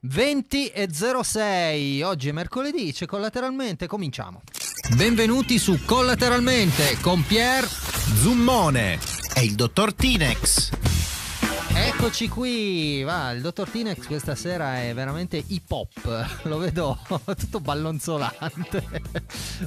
[0.00, 4.42] 20 e 06, oggi è mercoledì, c'è collateralmente, cominciamo.
[4.96, 8.98] Benvenuti su Collateralmente con Pier Zummone
[9.34, 10.70] e il dottor Tinex.
[11.76, 16.98] Eccoci qui, va, il dottor Tinex questa sera è veramente hip hop, lo vedo
[17.36, 19.02] tutto ballonzolante.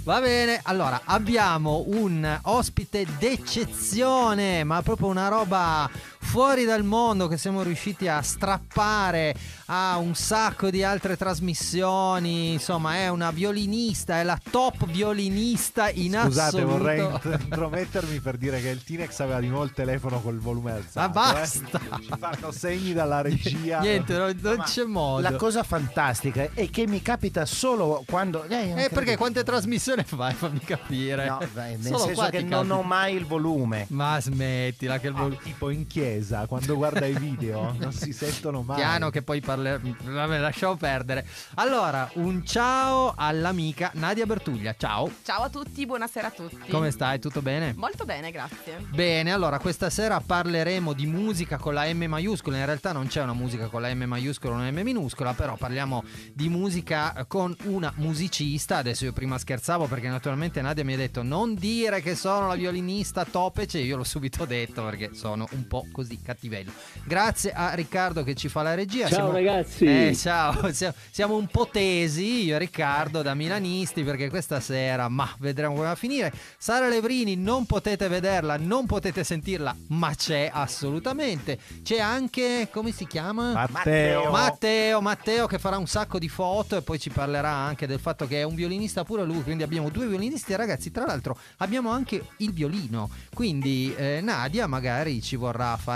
[0.03, 5.89] Va bene, allora abbiamo un ospite d'eccezione, ma proprio una roba
[6.27, 9.33] fuori dal mondo che siamo riusciti a strappare
[9.67, 12.53] a un sacco di altre trasmissioni.
[12.53, 16.77] Insomma, è una violinista, è la top violinista in Scusate, assoluto.
[16.77, 17.07] vorrei
[17.43, 20.99] intromettermi per dire che il Tinex aveva di nuovo il telefono col volume alzato.
[20.99, 21.79] Ma basta!
[21.79, 22.03] Eh?
[22.03, 23.79] Ci fanno segni dalla regia.
[23.87, 25.21] Niente, non, non c'è modo.
[25.21, 28.43] La cosa fantastica è che mi capita solo quando.
[28.43, 30.33] Eh, Eh, perché quante trasmissioni fai?
[30.33, 31.27] Fammi capire.
[31.27, 33.85] No, beh, nel Solo senso che non ho mai il volume.
[33.89, 35.39] Ma smettila che il Ah, volume.
[35.41, 36.15] tipo in chiesa,
[36.47, 38.77] quando guarda i video, non si sentono mai.
[38.77, 39.95] Piano che poi parleremo.
[40.03, 41.25] Vabbè, lasciamo perdere.
[41.55, 44.75] Allora, un ciao all'amica Nadia Bertuglia.
[44.77, 45.11] Ciao.
[45.23, 46.69] Ciao a tutti, buonasera a tutti.
[46.69, 47.19] Come stai?
[47.19, 47.73] Tutto bene?
[47.75, 48.77] Molto bene, grazie.
[48.89, 52.57] Bene, allora questa sera parleremo di musica con la M maiuscola.
[52.57, 55.55] In realtà non c'è una musica con la M maiuscola o una M minuscola, però
[55.55, 58.77] parliamo di musica con una musicista.
[58.77, 62.55] Adesso io prima scherzavo perché naturalmente Nadia mi ha detto non dire che sono la
[62.55, 66.71] violinista top, e cioè io l'ho subito detto perché sono un po' così cattivello.
[67.03, 69.07] Grazie a Riccardo che ci fa la regia.
[69.07, 69.85] Ciao Siamo- ragazzi.
[69.85, 75.09] Eh, ciao, siamo, siamo un po' tesi, io e Riccardo, da milanisti, perché questa sera,
[75.09, 76.31] ma vedremo come va a finire.
[76.59, 81.57] Sara Levrini, non potete vederla, non potete sentirla, ma c'è assolutamente.
[81.81, 83.53] C'è anche, come si chiama?
[83.53, 84.29] Matteo.
[84.29, 88.27] Matteo, Matteo che farà un sacco di foto e poi ci parlerà anche del fatto
[88.27, 91.89] che è un violinista pure lui, quindi abbiamo due violinisti e ragazzi, tra l'altro abbiamo
[91.89, 95.86] anche il violino, quindi eh, Nadia magari ci vorrà fare,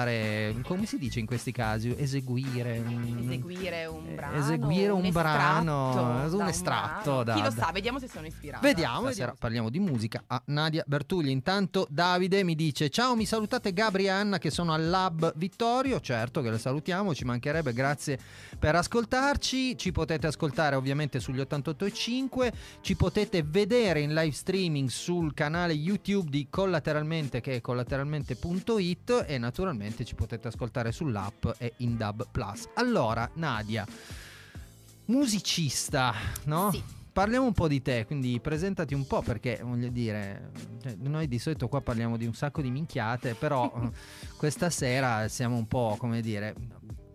[0.63, 4.37] come si dice in questi casi, eseguire un, Eseguire un brano.
[4.37, 8.25] eseguire un brano, estratto un da estratto da- Chi lo da- sa, vediamo se sono
[8.25, 8.65] ispirata.
[8.65, 9.11] Vediamo, Stasera.
[9.13, 11.29] stasera parliamo di musica a Nadia Bertugli.
[11.29, 15.99] Intanto Davide mi dice: Ciao, mi salutate Gabri e Anna che sono al Lab Vittorio.
[15.99, 18.17] Certo che le salutiamo, ci mancherebbe, grazie
[18.57, 19.77] per ascoltarci.
[19.77, 22.51] Ci potete ascoltare ovviamente sugli 88.5,
[22.81, 29.37] ci potete vedere in live streaming sul canale YouTube di Collateralmente che è collateralmente.it e
[29.37, 32.67] naturalmente ci potete ascoltare sull'app e in Dub Plus.
[32.75, 33.85] Allora, Nadia,
[35.05, 36.13] musicista,
[36.45, 36.71] no?
[36.71, 36.83] Sì.
[37.13, 41.39] Parliamo un po' di te, quindi presentati un po' perché voglio dire, cioè, noi di
[41.39, 43.91] solito qua parliamo di un sacco di minchiate, però
[44.37, 46.55] questa sera siamo un po' come dire,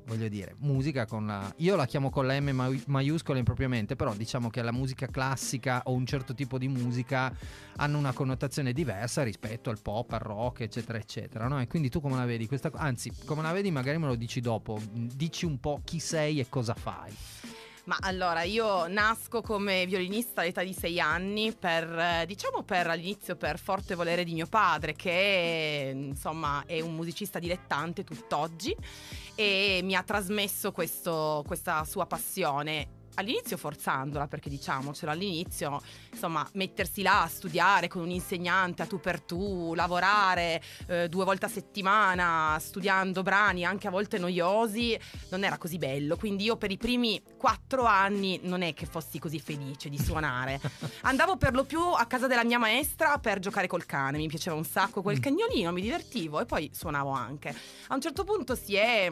[0.06, 1.52] voglio dire, musica con la...
[1.58, 5.82] Io la chiamo con la M mai- maiuscola impropriamente, però diciamo che la musica classica
[5.84, 7.32] o un certo tipo di musica
[7.76, 11.60] hanno una connotazione diversa rispetto al pop, al rock, eccetera, eccetera, no?
[11.60, 12.46] E quindi tu come la vedi?
[12.46, 12.70] Questa...
[12.74, 16.48] Anzi, come la vedi magari me lo dici dopo, dici un po' chi sei e
[16.48, 17.12] cosa fai.
[17.86, 23.36] Ma allora, io nasco come violinista all'età di sei anni per, eh, diciamo per all'inizio
[23.36, 28.74] per forte volere di mio padre che insomma è un musicista dilettante tutt'oggi
[29.36, 32.95] e mi ha trasmesso questo- questa sua passione.
[33.18, 35.80] All'inizio forzandola, perché diciamocelo, all'inizio
[36.12, 41.24] insomma mettersi là a studiare con un insegnante a tu per tu, lavorare eh, due
[41.24, 44.98] volte a settimana studiando brani anche a volte noiosi,
[45.30, 46.16] non era così bello.
[46.16, 50.60] Quindi io per i primi quattro anni non è che fossi così felice di suonare.
[51.02, 54.56] Andavo per lo più a casa della mia maestra per giocare col cane, mi piaceva
[54.56, 55.20] un sacco quel Mm.
[55.20, 57.54] cagnolino, mi divertivo e poi suonavo anche.
[57.88, 59.08] A un certo punto si è...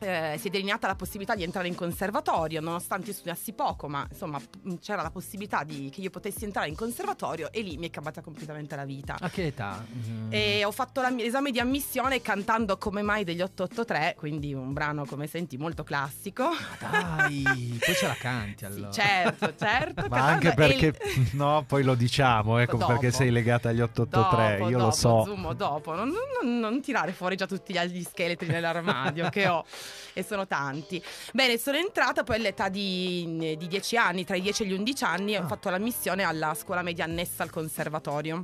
[0.00, 4.06] eh, si è delineata la possibilità di entrare in conservatorio, nonostante io studiassi poco, ma
[4.10, 7.86] insomma mh, c'era la possibilità di- che io potessi entrare in conservatorio e lì mi
[7.88, 9.16] è cambiata completamente la vita.
[9.18, 9.84] A che età?
[10.08, 10.28] Mm.
[10.32, 15.04] E ho fatto la- l'esame di ammissione cantando come mai degli 883, quindi un brano
[15.06, 16.50] come senti molto classico.
[16.78, 18.90] Dai, poi ce la canti Sì, allora.
[18.90, 20.06] certo, certo.
[20.08, 22.92] Ma anche perché, il- no, poi lo diciamo, ecco Dopo.
[22.92, 25.24] perché sei legata agli 883, Dopo, io dopo, lo so.
[25.24, 29.64] Zumo, dopo, non, non- non tirare fuori già tutti gli scheletri nell'armadio che ho
[30.12, 31.02] e sono tanti.
[31.32, 35.04] Bene, sono entrata poi all'età di, di 10 anni, tra i 10 e gli 11
[35.04, 35.46] anni, e ho Ah.
[35.46, 38.42] fatto la missione alla scuola media annessa al conservatorio.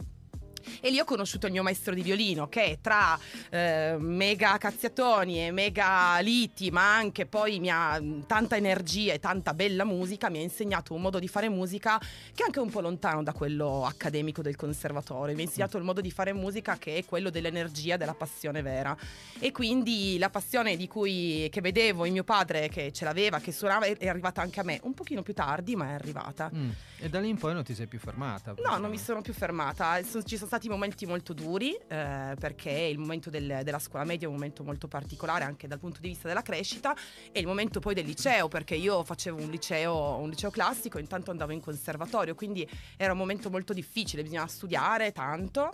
[0.80, 3.18] E lì ho conosciuto il mio maestro di violino che tra
[3.50, 9.18] eh, mega cazziatoni e mega liti, ma anche poi mi ha mh, tanta energia e
[9.18, 12.70] tanta bella musica, mi ha insegnato un modo di fare musica che è anche un
[12.70, 15.34] po' lontano da quello accademico del conservatorio.
[15.34, 18.96] Mi ha insegnato il modo di fare musica che è quello dell'energia, della passione vera.
[19.38, 23.52] E quindi la passione di cui che vedevo in mio padre che ce l'aveva, che
[23.52, 26.50] suonava, è arrivata anche a me, un pochino più tardi, ma è arrivata.
[26.54, 26.70] Mm.
[26.98, 28.54] E da lì in poi non ti sei più fermata.
[28.64, 30.00] No, non mi sono più fermata.
[30.02, 34.30] Ci sono stati momenti molto duri eh, perché il momento del- della scuola media è
[34.30, 36.94] un momento molto particolare anche dal punto di vista della crescita
[37.32, 41.30] e il momento poi del liceo perché io facevo un liceo, un liceo classico intanto
[41.30, 42.68] andavo in conservatorio quindi
[42.98, 45.70] era un momento molto difficile, bisognava studiare tanto.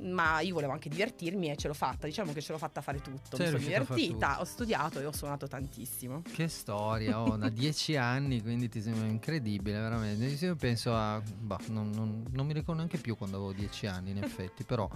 [0.00, 3.00] Ma io volevo anche divertirmi e ce l'ho fatta, diciamo che ce l'ho fatta fare
[3.00, 3.36] tutto.
[3.36, 6.22] Sei Mi sono divertita, ho studiato e ho suonato tantissimo.
[6.22, 10.24] Che storia, oh, da dieci anni, quindi ti sembra incredibile, veramente.
[10.44, 11.20] Io penso a...
[11.38, 14.88] bah, non, non- non mi ricordo neanche più quando avevo dieci anni, in effetti, però...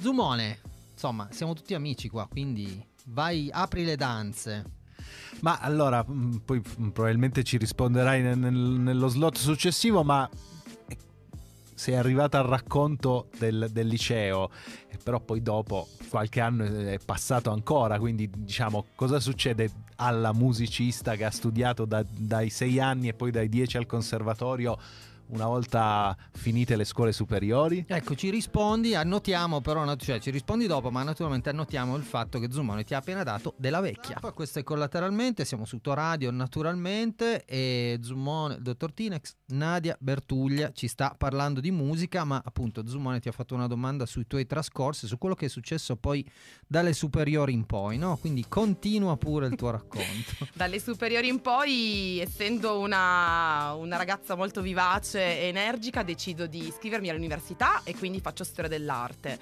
[0.00, 0.58] Zumone,
[0.92, 4.64] insomma, siamo tutti amici qua, quindi vai, apri le danze.
[5.40, 10.28] Ma allora, mh, poi mh, probabilmente ci risponderai nel- nel- nello slot successivo, ma
[11.82, 14.50] sei arrivata al racconto del, del liceo,
[15.02, 21.24] però poi dopo qualche anno è passato ancora, quindi diciamo cosa succede alla musicista che
[21.24, 24.78] ha studiato da- dai sei anni e poi dai dieci al conservatorio
[25.32, 27.84] una volta finite le scuole superiori?
[27.88, 32.50] Ecco, ci rispondi, annotiamo però, cioè ci rispondi dopo, ma naturalmente annotiamo il fatto che
[32.50, 34.18] Zumone ti ha appena dato della vecchia.
[34.20, 40.70] Poi questo è collateralmente, siamo su Radio naturalmente e Zumone, il dottor Tinex, Nadia Bertuglia
[40.72, 44.46] ci sta parlando di musica, ma appunto Zumone ti ha fatto una domanda sui tuoi
[44.46, 46.24] trascorsi, su quello che è successo poi
[46.66, 48.16] dalle superiori in poi, no?
[48.16, 50.00] Quindi continua pure il tuo racconto.
[50.54, 57.08] Dalle superiori in poi, essendo una, una ragazza molto vivace e energica, decido di iscrivermi
[57.08, 59.38] all'università e quindi faccio storia dell'arte.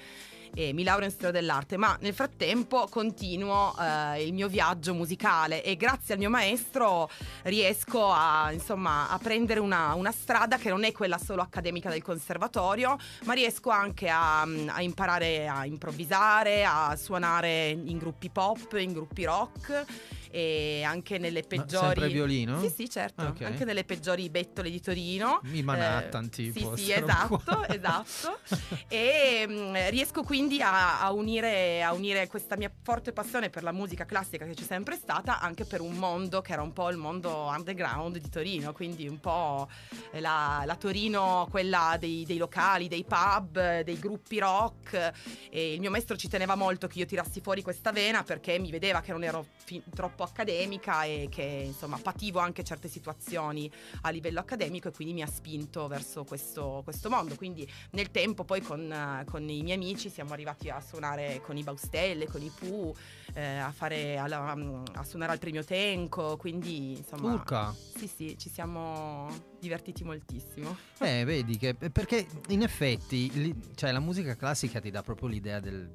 [0.53, 5.63] E mi laureo in storia dell'arte, ma nel frattempo continuo eh, il mio viaggio musicale
[5.63, 7.09] e grazie al mio maestro
[7.43, 12.03] riesco a, insomma, a prendere una, una strada che non è quella solo accademica del
[12.03, 18.91] conservatorio, ma riesco anche a, a imparare a improvvisare, a suonare in gruppi pop, in
[18.91, 19.85] gruppi rock
[20.33, 22.59] e anche nelle Ma peggiori sempre violino?
[22.61, 23.41] Sì, sì, certo, Ah, ok.
[23.41, 25.41] anche nelle peggiori bettole di Torino.
[25.43, 26.75] I Manhattan, Eh, tipo.
[26.75, 28.39] Sì, sì, esatto, esatto.
[28.87, 33.71] E mm, riesco quindi a, a unire, a unire questa mia forte passione per la
[33.71, 36.97] musica classica che c'è sempre stata anche per un mondo che era un po' il
[36.97, 39.69] mondo underground di Torino, quindi un po'
[40.13, 45.11] la, la Torino, quella dei, dei locali, dei pub, dei gruppi rock.
[45.49, 48.71] E il mio maestro ci teneva molto che io tirassi fuori questa vena perché mi
[48.71, 53.71] vedeva che non ero fi- troppo accademica e che insomma pativo anche certe situazioni
[54.01, 57.35] a livello accademico e quindi mi ha spinto verso questo, questo mondo.
[57.35, 61.63] Quindi nel tempo poi con, con i miei amici siamo arrivati a suonare con i
[61.63, 62.95] Baustelle, con i Pooh,
[63.33, 64.55] eh, a, fare alla-
[64.93, 67.33] a suonare al premio Tenco, quindi insomma...
[67.33, 67.73] Urca.
[67.97, 69.27] Sì, sì, ci siamo
[69.59, 70.75] divertiti moltissimo.
[70.99, 75.59] Eh, vedi che perché in effetti li- cioè, la musica classica ti dà proprio l'idea
[75.59, 75.89] del-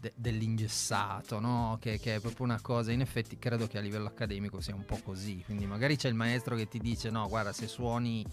[0.00, 1.78] de- dell'ingessato, no?
[1.80, 2.90] Che, che è proprio una cosa.
[2.92, 5.42] In effetti, credo che a livello accademico sia un po' così.
[5.44, 8.24] Quindi, magari c'è il maestro che ti dice: No, guarda, se suoni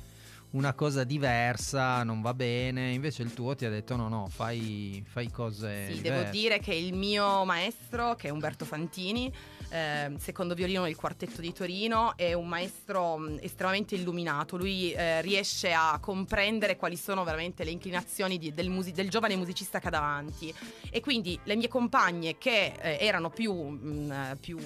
[0.51, 2.91] una cosa diversa non va bene.
[2.91, 5.87] Invece il tuo ti ha detto: No, no, fai, fai cose.
[5.87, 6.01] Sì, diverse.
[6.01, 9.31] devo dire che il mio maestro, che è Umberto Fantini,
[9.69, 14.57] ehm, secondo violino del quartetto di Torino, è un maestro mh, estremamente illuminato.
[14.57, 19.35] Lui eh, riesce a comprendere quali sono veramente le inclinazioni di- del, musi- del giovane
[19.35, 20.51] musicista che ha davanti.
[20.89, 24.57] E quindi le mie compagne che eh, erano più, mh, più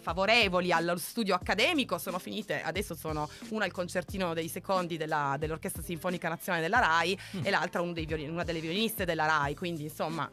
[0.00, 5.82] favorevoli allo studio accademico sono finite, adesso sono una al concertino dei secondi della- dell'Orchestra
[5.82, 9.84] Sinfonica Nazionale della RAI e l'altra uno dei violin- una delle violiniste della RAI, quindi
[9.84, 10.28] insomma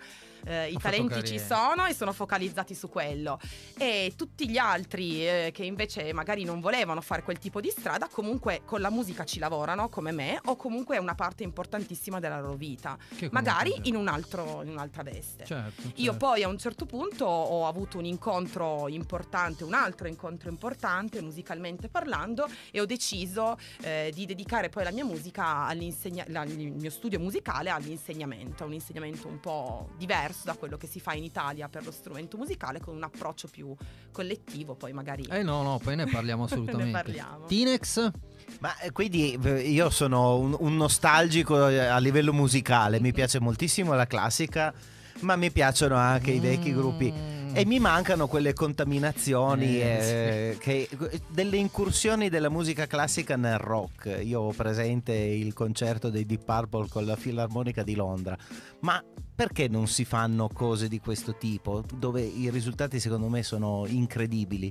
[0.45, 3.39] eh, i talenti ci sono e sono focalizzati su quello.
[3.77, 8.07] E tutti gli altri eh, che invece magari non volevano fare quel tipo di strada,
[8.11, 12.40] comunque con la musica ci lavorano come me o comunque è una parte importantissima della
[12.40, 12.97] loro vita,
[13.31, 15.45] magari in, un altro, in un'altra veste.
[15.45, 16.18] Certo, Io certo.
[16.18, 21.90] poi a un certo punto ho avuto un incontro importante, un altro incontro importante musicalmente
[21.90, 26.90] parlando e ho deciso eh, di dedicare poi la mia musica all'insegna- la- il mio
[26.90, 31.68] studio musicale all'insegnamento, un insegnamento un po' diverso da quello che si fa in Italia
[31.69, 33.76] per lo strumento musicale con un approccio più
[34.12, 36.86] collettivo, poi magari Eh no, no, poi ne parliamo assolutamente.
[36.86, 37.45] ne parliamo.
[37.45, 38.12] Tinex?
[38.59, 39.38] Ma eh, quindi
[39.71, 44.74] io sono un, un nostalgico eh, a livello musicale, mi piace moltissimo la classica,
[45.21, 47.12] ma mi piacciono anche i vecchi gruppi.
[47.12, 47.38] Mm.
[47.56, 50.88] E mi mancano quelle contaminazioni, Eh, eh, che-
[51.30, 54.19] delle incursioni della musica classica nel rock.
[54.24, 58.38] Io ho presente il concerto dei Deep Purple con la Filarmonica di Londra,
[58.81, 59.04] ma
[59.39, 64.69] perché non si fanno cose di questo tipo, dove i risultati secondo me sono incredibili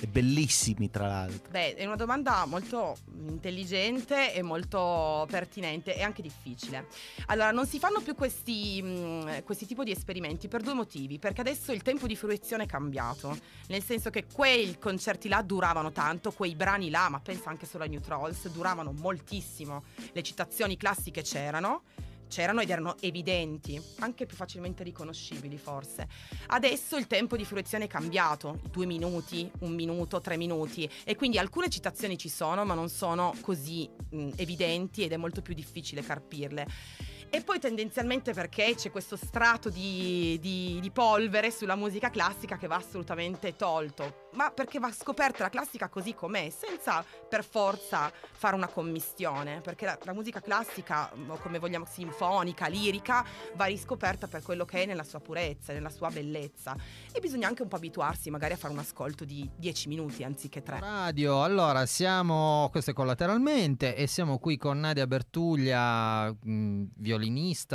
[0.00, 1.50] e bellissimi tra l'altro?
[1.50, 2.96] Beh, è una domanda molto
[3.28, 6.86] intelligente e molto pertinente e anche difficile.
[7.26, 11.18] Allora, non si fanno più questi, mh, questi tipi di esperimenti per due motivi.
[11.18, 13.36] Perché adesso il tempo di fruizione è cambiato.
[13.68, 17.84] Nel senso che quei concerti là duravano tanto, quei brani là, ma pensa anche solo
[17.84, 19.84] ai New Trolls, duravano moltissimo.
[20.12, 21.82] Le citazioni classiche c'erano.
[22.28, 26.08] C'erano ed erano evidenti, anche più facilmente riconoscibili forse.
[26.48, 31.38] Adesso il tempo di fruizione è cambiato, due minuti, un minuto, tre minuti e quindi
[31.38, 36.02] alcune citazioni ci sono ma non sono così mh, evidenti ed è molto più difficile
[36.02, 37.14] carpirle.
[37.36, 42.66] E poi tendenzialmente perché c'è questo strato di, di, di, polvere sulla musica classica che
[42.66, 48.56] va assolutamente tolto, ma perché va scoperta la classica così com'è, senza per forza fare
[48.56, 51.12] una commistione, perché la, la musica classica,
[51.42, 53.22] come vogliamo, sinfonica, lirica,
[53.54, 56.74] va riscoperta per quello che è nella sua purezza, nella sua bellezza.
[57.12, 60.62] E bisogna anche un po' abituarsi magari a fare un ascolto di 10 minuti anziché
[60.62, 60.80] 3.
[60.80, 67.24] Radio, allora siamo, questo è collateralmente, e siamo qui con Nadia Bertuglia, mh, violinista,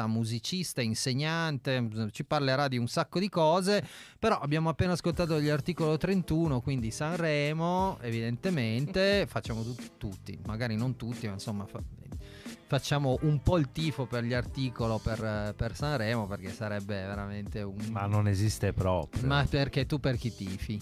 [0.07, 3.85] musicista, insegnante, ci parlerà di un sacco di cose,
[4.19, 10.95] però abbiamo appena ascoltato gli articoli 31, quindi Sanremo, evidentemente, facciamo tu- tutti, magari non
[10.95, 11.81] tutti, ma insomma fa-
[12.67, 17.75] facciamo un po' il tifo per gli articoli per, per, Sanremo perché sarebbe veramente un...
[17.89, 19.27] Ma non esiste proprio.
[19.27, 20.79] Ma perché tu per chi tifi?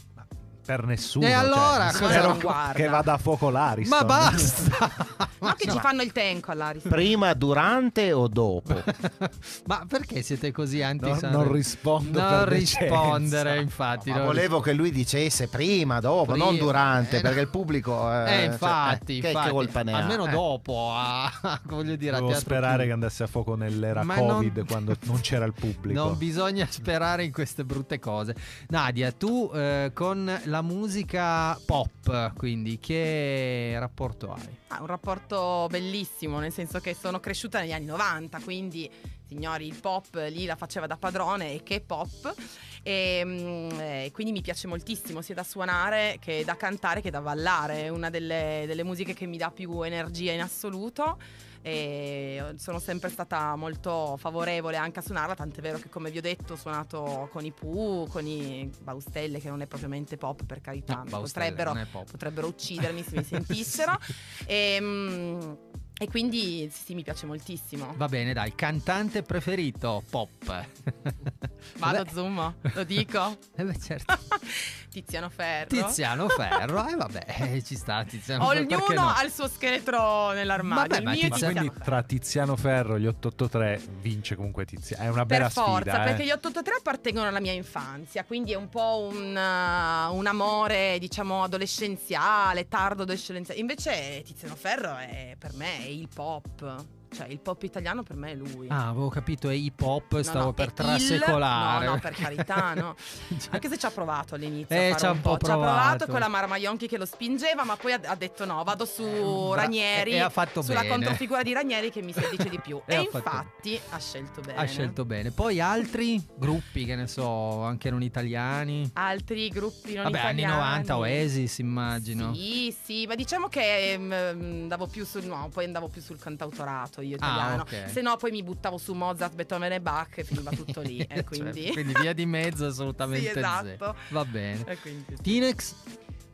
[0.70, 1.26] Per nessuno.
[1.26, 2.38] E allora cioè, spero
[2.76, 3.98] che vada a fuoco l'Ariston.
[3.98, 5.28] Ma basta!
[5.40, 5.74] Ma che no.
[5.74, 6.92] ci fanno il tenco all'Ariston?
[6.92, 8.76] Prima, durante o dopo?
[9.66, 14.12] Ma perché siete così anti no, Non rispondo Non rispondere, infatti.
[14.12, 16.46] No, volevo che lui dicesse prima, dopo, prima.
[16.46, 18.12] non durante, eh, perché il pubblico...
[18.12, 20.30] Eh, eh infatti, cioè, infatti, che colpa ne Almeno eh.
[20.30, 21.32] dopo, a,
[21.66, 22.18] voglio dire...
[22.18, 22.88] Devo sperare più.
[22.88, 24.66] che andasse a fuoco nell'era Ma Covid non...
[24.66, 26.00] quando non c'era il pubblico.
[26.00, 28.36] Non bisogna sperare in queste brutte cose.
[28.68, 34.58] Nadia, tu eh, con la musica pop, quindi che rapporto hai?
[34.68, 38.90] Ah, un rapporto bellissimo, nel senso che sono cresciuta negli anni 90, quindi
[39.28, 42.34] signori il pop lì la faceva da padrone e che pop
[42.82, 47.22] e, mm, e, quindi mi piace moltissimo sia da suonare che da cantare che da
[47.22, 51.18] ballare, è una delle, delle musiche che mi dà più energia in assoluto
[51.62, 56.22] e sono sempre stata molto favorevole anche a suonarla, tant'è vero che come vi ho
[56.22, 60.62] detto ho suonato con i Pooh, con i Baustelle che non è propriamente pop per
[60.62, 63.98] carità, no, potrebbero, potrebbero, uccidermi se mi sentissero.
[64.02, 64.46] sì.
[64.48, 65.58] e, mh,
[66.02, 67.94] e quindi sì, sì, mi piace moltissimo.
[67.98, 70.66] Va bene, dai, cantante preferito pop.
[71.78, 73.38] Vado zoom, lo dico.
[73.60, 74.18] Eh beh, certo.
[74.90, 75.68] Tiziano Ferro.
[75.68, 78.62] Tiziano Ferro, e eh, vabbè, ci sta Tiziano Ferro.
[78.62, 79.10] Ognuno no?
[79.10, 80.96] ha il suo scheletro nell'armadio.
[80.96, 85.04] Vabbè, il mio ma quindi tra Tiziano Ferro e gli 883 vince comunque Tiziano.
[85.04, 86.04] È una bella per forza, sfida.
[86.04, 86.26] perché eh.
[86.26, 91.44] gli 883 appartengono alla mia infanzia, quindi è un po' un, uh, un amore, diciamo,
[91.44, 93.60] adolescenziale, tardo adolescenziale.
[93.60, 96.64] Invece Tiziano Ferro è per me il pop.
[97.12, 98.68] Cioè, il pop italiano per me è lui.
[98.70, 101.86] Ah, avevo capito, è hip hop, stavo no, per trasecolare.
[101.86, 102.96] No, no, per carità, no.
[103.40, 104.76] cioè, Anche se ci ha provato all'inizio.
[104.76, 105.46] Eh, ci ha un po', po'.
[105.46, 108.86] Ci ha provato con la Marmaionchi che lo spingeva, ma poi ha, detto no, vado
[108.86, 110.12] su eh, Ranieri.
[110.12, 110.94] E ha fatto sulla bene.
[110.94, 112.80] controfigura di Ranieri che mi si dice di più.
[112.86, 114.60] e, e infatti ha scelto bene.
[114.60, 115.32] Ha scelto bene.
[115.32, 118.90] Poi altri gruppi, che ne so, anche non italiani.
[118.94, 120.44] Altri gruppi non Vabbè, italiani.
[120.44, 122.34] anni 90, Oasis immagino.
[122.36, 126.99] Sì, sì, ma diciamo che um, andavo più sul, no, poi andavo più sul cantautorato
[127.02, 127.62] io italiano.
[127.62, 127.90] Ah, okay.
[127.90, 131.00] Se no, poi mi buttavo su Mozart, Beethoven e Bach e finiva tutto lì.
[131.10, 131.66] e quindi...
[131.66, 133.96] Cioè, quindi via di mezzo assolutamente sì, esatto.
[134.10, 134.78] Va bene.
[134.82, 135.22] Quindi, sì.
[135.22, 135.76] Tinex?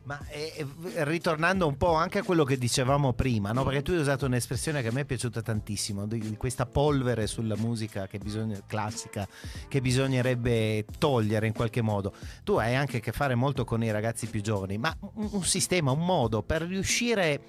[0.06, 0.64] Ma eh,
[1.02, 3.64] ritornando un po' anche a quello che dicevamo prima, no?
[3.64, 7.56] perché tu hai usato un'espressione che a me è piaciuta tantissimo, di questa polvere sulla
[7.56, 9.26] musica che bisogna, classica
[9.66, 12.12] che bisognerebbe togliere in qualche modo.
[12.44, 15.42] Tu hai anche a che fare molto con i ragazzi più giovani, ma un, un
[15.44, 17.40] sistema, un modo per riuscire,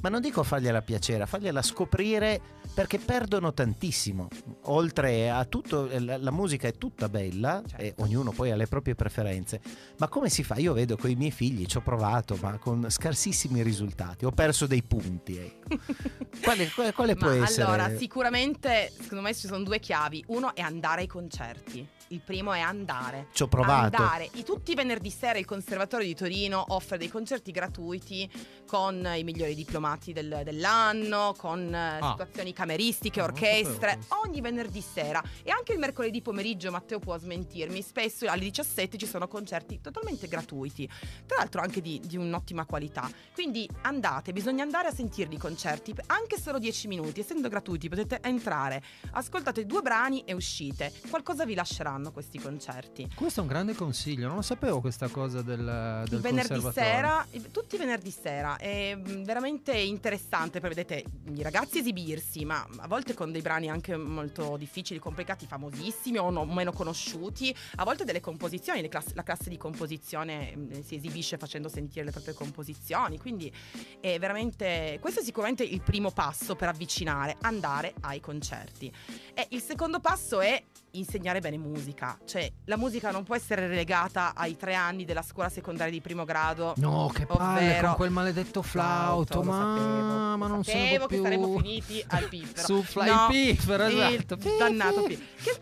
[0.00, 2.40] ma non dico a fargliela piacere, a fargliela scoprire
[2.74, 4.28] perché perdono tantissimo.
[4.64, 7.82] Oltre a tutto, la, la musica è tutta bella certo.
[7.82, 9.60] e ognuno poi ha le proprie preferenze,
[9.98, 10.56] ma come si fa?
[10.56, 14.66] Io vedo con i miei figli, ci ho provato, ma con scarsissimi risultati, ho perso
[14.66, 15.36] dei punti.
[15.36, 15.78] Ecco.
[16.42, 17.62] quale, quale, quale può ma essere?
[17.62, 20.24] Allora, sicuramente, secondo me ci sono due chiavi.
[20.28, 21.86] Uno è andare ai concerti.
[22.08, 23.28] Il primo è andare.
[23.32, 23.96] Ci ho provato.
[23.96, 24.28] Andare.
[24.34, 28.30] I, tutti i venerdì sera il Conservatorio di Torino offre dei concerti gratuiti
[28.66, 32.10] con i migliori diplomati del, dell'anno, con ah.
[32.10, 35.22] situazioni cameristiche, orchestre, ogni venerdì sera.
[35.42, 40.28] E anche il mercoledì pomeriggio, Matteo può smentirmi, spesso alle 17 ci sono concerti totalmente
[40.28, 40.88] gratuiti.
[41.26, 43.10] Tra l'altro anche di, di un'ottima qualità.
[43.34, 48.20] Quindi andate, bisogna andare a sentirli i concerti, anche solo 10 minuti, essendo gratuiti potete
[48.22, 50.90] entrare, ascoltate due brani e uscite.
[51.10, 53.10] Qualcosa vi lasceranno questi concerti.
[53.14, 57.74] Questo è un grande consiglio, non lo sapevo questa cosa del, del venerdì sera, tutti
[57.74, 61.04] i venerdì sera, è veramente interessante, poi vedete
[61.34, 66.18] i ragazzi esibirsi, ma ma a volte con dei brani anche molto difficili, complicati, famosissimi
[66.18, 70.94] o no- meno conosciuti, a volte delle composizioni, class- la classe di composizione mm, si
[70.94, 73.52] esibisce facendo sentire le proprie composizioni, quindi
[74.00, 78.92] è veramente questo è sicuramente il primo passo per avvicinare, andare ai concerti.
[79.34, 80.62] E il secondo passo è
[80.94, 85.48] insegnare bene musica, cioè la musica non può essere relegata ai tre anni della scuola
[85.48, 86.74] secondaria di primo grado.
[86.76, 91.22] No, che palle con quel maledetto flauto, ma, sapevo, ma non sapevo sono che più
[91.24, 92.66] saremmo finiti al piffero.
[92.66, 94.36] Su Fly No, Piffero, il esatto.
[94.58, 95.58] dannato pi- che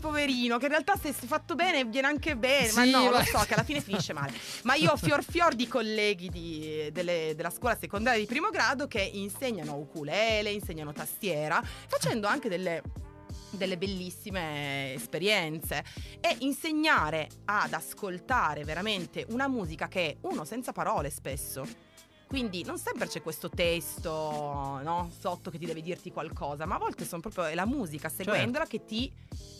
[0.00, 3.24] poverino che in realtà se fatto bene viene anche bene ma Sì, no ma- lo
[3.24, 4.32] so che alla fine finisce male
[4.62, 8.86] ma io ho fior fior di colleghi di- delle- della scuola secondaria di primo grado
[8.86, 12.82] che insegnano ukulele insegnano tastiera facendo anche delle
[13.50, 15.84] delle bellissime esperienze
[16.20, 21.86] e insegnare ad ascoltare veramente una musica che è uno senza parole spesso
[22.28, 24.10] quindi non sempre c'è questo testo
[24.82, 28.10] no, sotto che ti deve dirti qualcosa, ma a volte sono proprio è la musica
[28.10, 29.10] seguendola che ti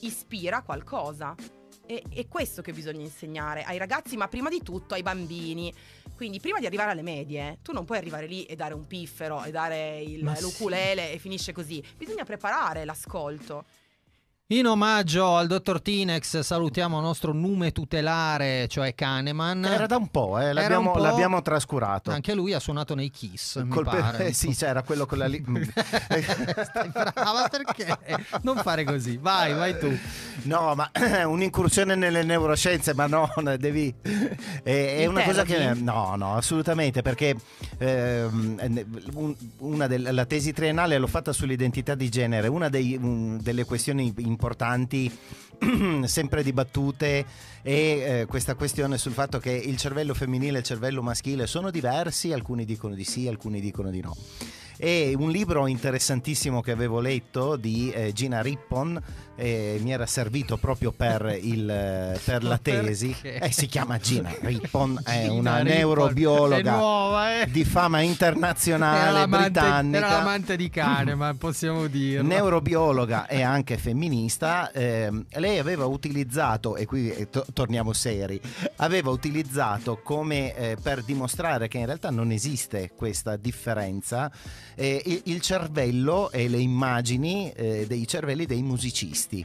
[0.02, 1.34] ispira a qualcosa.
[1.86, 5.72] E è questo che bisogna insegnare ai ragazzi, ma prima di tutto ai bambini.
[6.14, 9.44] Quindi prima di arrivare alle medie, tu non puoi arrivare lì e dare un piffero
[9.44, 10.42] e dare il, Ma sì.
[10.42, 11.82] l'ukulele e finisce così.
[11.96, 13.64] Bisogna preparare l'ascolto.
[14.50, 19.62] In omaggio al dottor Tinex salutiamo il nostro nume tutelare, cioè Kahneman.
[19.66, 22.10] Era da un po', eh, l'abbiamo, un po'- l'abbiamo trascurato.
[22.10, 24.26] Anche lui ha suonato nei Kiss, mi Col pe- pare.
[24.28, 27.94] eh, sì, c'era quello con la li- Stai brava perché?
[28.40, 29.18] Non fare così.
[29.18, 29.94] Vai, vai tu.
[30.44, 30.90] No, ma
[31.28, 33.94] un'incursione nelle neuroscienze, ma no, devi...
[34.62, 35.74] È, è una cosa che...
[35.74, 37.36] No, no, assolutamente, perché
[37.80, 43.66] un- una del- la tesi triennale l'ho fatta sull'identità di genere, una dei- un- delle
[43.66, 44.36] questioni importanti
[46.04, 47.26] sempre dibattute
[47.62, 51.70] è eh, questa questione sul fatto che il cervello femminile e il cervello maschile sono
[51.70, 54.16] diversi, alcuni dicono di sì, alcuni dicono di no.
[54.80, 59.02] E un libro interessantissimo che avevo letto di eh, Gina Rippon
[59.34, 63.14] eh, mi era servito proprio per, il, eh, per la Ma tesi.
[63.22, 65.72] Eh, si chiama Gina Rippon, è Gina una Rippon.
[65.72, 67.50] È neurobiologa nuova, eh.
[67.50, 69.96] di fama Era internazionale l'amante, britannica.
[69.96, 72.26] era l'amante di Kahneman, possiamo dirlo.
[72.26, 78.40] Neurobiologa e anche femminista, ehm, lei aveva utilizzato, e qui eh, to- torniamo seri,
[78.76, 84.30] aveva utilizzato come per dimostrare che in realtà non esiste questa differenza
[84.78, 89.44] eh, il, il cervello e le immagini eh, dei cervelli dei musicisti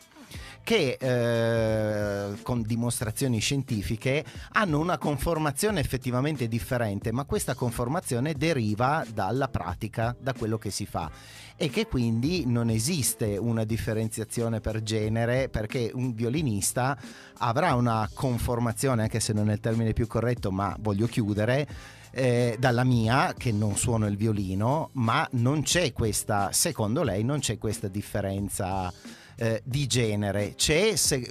[0.63, 9.49] che eh, con dimostrazioni scientifiche hanno una conformazione effettivamente differente, ma questa conformazione deriva dalla
[9.49, 11.11] pratica, da quello che si fa.
[11.55, 16.97] E che quindi non esiste una differenziazione per genere perché un violinista
[17.39, 21.67] avrà una conformazione, anche se non è il termine più corretto, ma voglio chiudere,
[22.15, 27.39] eh, dalla mia che non suono il violino, ma non c'è questa, secondo lei, non
[27.39, 28.93] c'è questa differenza
[29.35, 31.27] eh, di genere, c'è, se-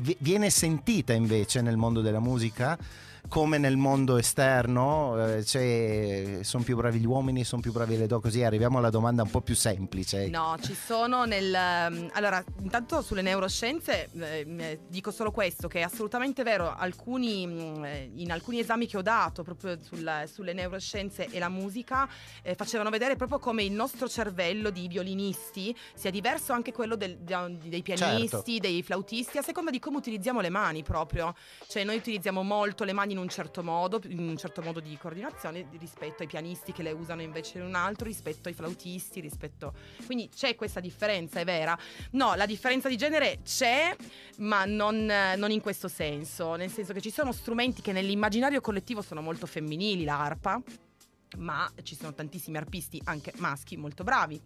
[0.00, 2.78] vi- viene sentita invece nel mondo della musica
[3.32, 8.06] come nel mondo esterno, eh, c'è- sono più bravi gli uomini, sono più bravi le
[8.06, 10.28] donne, così arriviamo alla domanda un po' più semplice.
[10.28, 11.54] No, ci sono nel...
[11.54, 17.80] ehm, Allora, intanto sulle neuroscienze eh, eh, dico solo questo, che è assolutamente vero, alcuni,
[17.86, 22.06] eh, in alcuni esami che ho dato proprio sul- sulle neuroscienze e la musica
[22.42, 27.16] eh, facevano vedere proprio come il nostro cervello di violinisti sia diverso anche quello del-
[27.16, 31.34] dei pianisti, dei flautisti, a seconda di come utilizziamo le mani proprio.
[31.66, 34.96] Cioè noi utilizziamo molto le mani in un certo modo, in un certo modo di
[34.96, 39.74] coordinazione rispetto ai pianisti che le usano invece in un altro, rispetto ai flautisti, rispetto...
[40.06, 41.78] Quindi c'è questa differenza, è vera.
[42.12, 43.94] No, la differenza di genere c'è,
[44.38, 49.02] ma non, non in questo senso, nel senso che ci sono strumenti che nell'immaginario collettivo
[49.02, 50.60] sono molto femminili, l'arpa.
[51.38, 54.40] Ma ci sono tantissimi arpisti, anche maschi, molto bravi.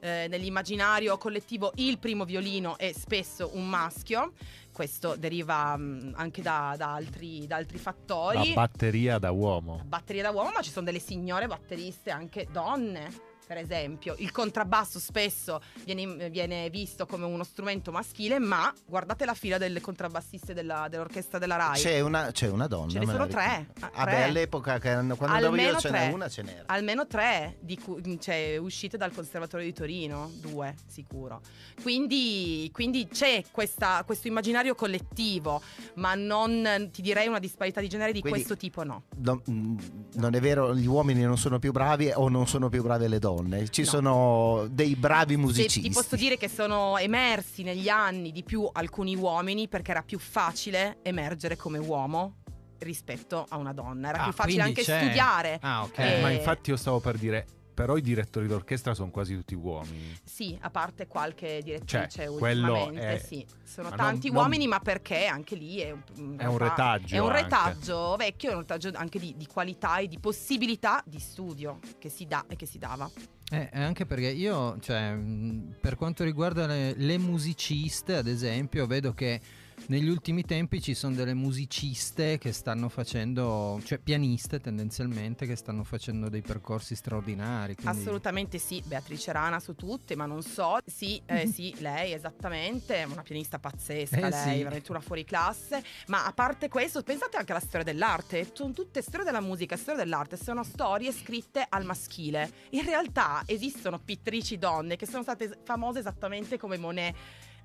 [0.00, 4.32] Eh, nell'immaginario collettivo il primo violino è spesso un maschio,
[4.72, 8.52] questo deriva mh, anche da, da altri, da altri La fattori.
[8.52, 9.82] batteria da uomo.
[9.84, 13.27] batteria da uomo, ma ci sono delle signore batteriste anche donne.
[13.48, 19.32] Per esempio, il contrabbasso spesso viene, viene visto come uno strumento maschile, ma guardate la
[19.32, 21.80] fila delle contrabbassiste della- dell'orchestra della RAI.
[21.80, 22.90] C'è una, c'è una donna.
[22.90, 23.68] Ce ne sono tre.
[23.80, 24.12] Ah, Ah, tre.
[24.16, 26.62] beh, all'epoca quando andavo io Almeno ce n'era una, ce n'era.
[26.66, 31.40] Almeno tre di cui, cioè, uscite dal Conservatorio di Torino, due sicuro.
[31.82, 35.62] Quindi, quindi c'è questa- questo immaginario collettivo,
[35.94, 39.04] ma non ti direi una disparità di genere di Quindi- questo tipo, no.
[39.16, 39.78] No, mm,
[40.16, 43.18] non è vero, gli uomini non sono più bravi o non sono più brave le
[43.18, 43.36] donne.
[43.70, 43.86] Ci No.
[43.86, 45.80] sono dei bravi Se musicisti.
[45.80, 50.18] ti posso dire che sono emersi negli anni di più alcuni uomini perché era più
[50.18, 52.36] facile emergere come uomo
[52.78, 54.08] rispetto a una donna.
[54.08, 55.58] Era Ah, più facile anche c'è- studiare.
[55.62, 55.98] Ah, ok.
[55.98, 57.46] Eh, Eh, ma infatti io stavo per dire
[57.78, 60.18] però i direttori d'orchestra sono quasi tutti uomini.
[60.24, 63.46] Sì, a parte qualche direttrice Cioè, ultimamente, è- sì.
[63.62, 67.14] Sono ma tanti non- non- uomini, ma perché anche lì è un, È un retaggio
[67.14, 67.42] È un anche.
[67.42, 72.08] retaggio vecchio, è un retaggio anche di, di qualità e di possibilità di studio che
[72.08, 73.08] si dà e che si dava.
[73.48, 78.88] Eh, e anche perché io, cioè, mh, per quanto riguarda le, le musiciste, ad esempio,
[78.88, 79.40] vedo che
[79.86, 85.84] negli ultimi tempi ci sono delle musiciste che stanno facendo, cioè pianiste tendenzialmente, che stanno
[85.84, 87.74] facendo dei percorsi straordinari.
[87.74, 90.78] quindi- Assolutamente sì, Beatrice Rana su tutte, ma non so.
[90.84, 94.58] Sì, eh, sì, lei esattamente, è una pianista pazzesca, Eh, lei, sì.
[94.58, 95.82] veramente una fuori classe.
[96.08, 98.50] Ma a parte questo, pensate anche alla storia dell'arte.
[98.52, 102.50] Sono tutte storie della musica, storie dell'arte, sono storie scritte al maschile.
[102.70, 107.14] In realtà esistono pittrici donne che sono state famose esattamente come Monet.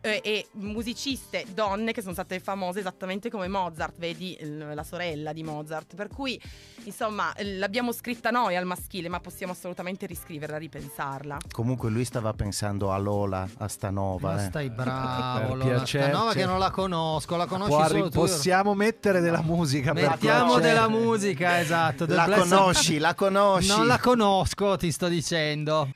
[0.06, 5.44] Eh, e musiciste donne che sono state famose esattamente come Mozart, vedi la sorella di
[5.44, 5.96] Mozart.
[5.96, 6.40] Per cui,
[6.84, 11.38] insomma, eh, l'abbiamo scritta noi al maschile, ma possiamo assolutamente riscriverla, ripensarla.
[11.52, 14.34] Comunque lui stava pensando a Lola, a Stanova.
[14.34, 14.48] Ma eh.
[14.50, 18.10] stai bravo, Per Lola piacere, Stanova che non la conosco, la conosci Può arri- solo
[18.10, 18.20] tu.
[18.20, 22.06] possiamo mettere della musica per Mettiamo della musica, esatto.
[22.06, 23.68] del La conosci, la conosci.
[23.70, 25.88] Non la conosco, ti sto dicendo.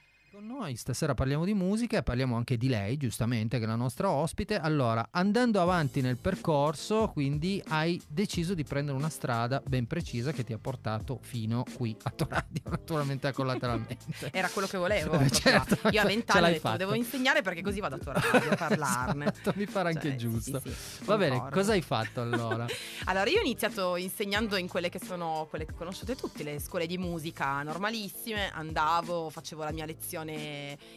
[0.47, 4.09] Noi stasera parliamo di musica e parliamo anche di lei, giustamente, che è la nostra
[4.09, 4.57] ospite.
[4.57, 10.45] Allora, andando avanti nel percorso, quindi hai deciso di prendere una strada ben precisa che
[10.45, 13.97] ti ha portato fino qui a Toradio, naturalmente collateralmente.
[14.31, 15.19] Era quello che volevo.
[15.19, 16.77] Eh, certo, Io a vent'anni ho detto fatto.
[16.77, 19.25] devo insegnare perché così vado a tua radio a parlarne.
[19.25, 20.61] Esatto, mi pare anche Cioè, sì, giusto.
[20.61, 22.65] sì, sì, Va bene, cosa hai fatto allora?
[23.03, 26.85] Allora, io ho iniziato insegnando in quelle che sono quelle che conosciute tutte, le scuole
[26.87, 28.49] di musica normalissime.
[28.53, 30.35] Andavo, facevo la mia lezione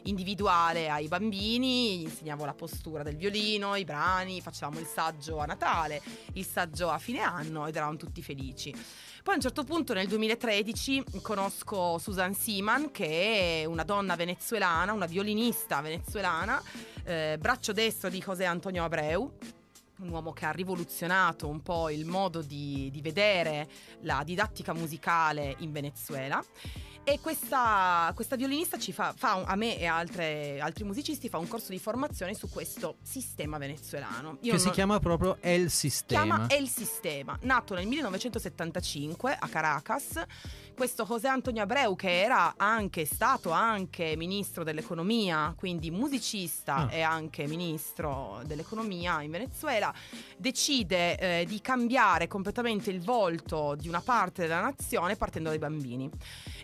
[0.05, 6.03] individuale ai bambini, insegnavo la postura del violino, i brani, facevamo il saggio a Natale,
[6.35, 8.75] il saggio a fine anno ed eravamo tutti felici.
[9.23, 14.93] Poi a un certo punto nel 2013 conosco Susan Siman che è una donna venezuelana,
[14.93, 16.63] una violinista venezuelana,
[17.05, 19.31] eh, braccio destro di José Antonio Abreu,
[20.01, 23.69] un uomo che ha rivoluzionato un po' il modo di, di vedere
[24.03, 26.43] la didattica musicale in Venezuela.
[27.03, 31.49] E questa, questa violinista ci fa, fa a me e altre- altri musicisti fa un
[31.49, 34.37] corso di formazione su questo sistema venezuelano.
[34.43, 36.23] Io che si chiama proprio El Sistema.
[36.23, 40.23] chiama El Sistema, nato nel 1975 a Caracas.
[40.77, 46.93] Questo José Antonio Abreu, che era anche stato anche ministro dell'economia, quindi musicista Ah.
[46.93, 49.90] e anche ministro dell'economia in Venezuela,
[50.37, 56.11] decide eh, di cambiare completamente il volto di una parte della nazione partendo dai bambini.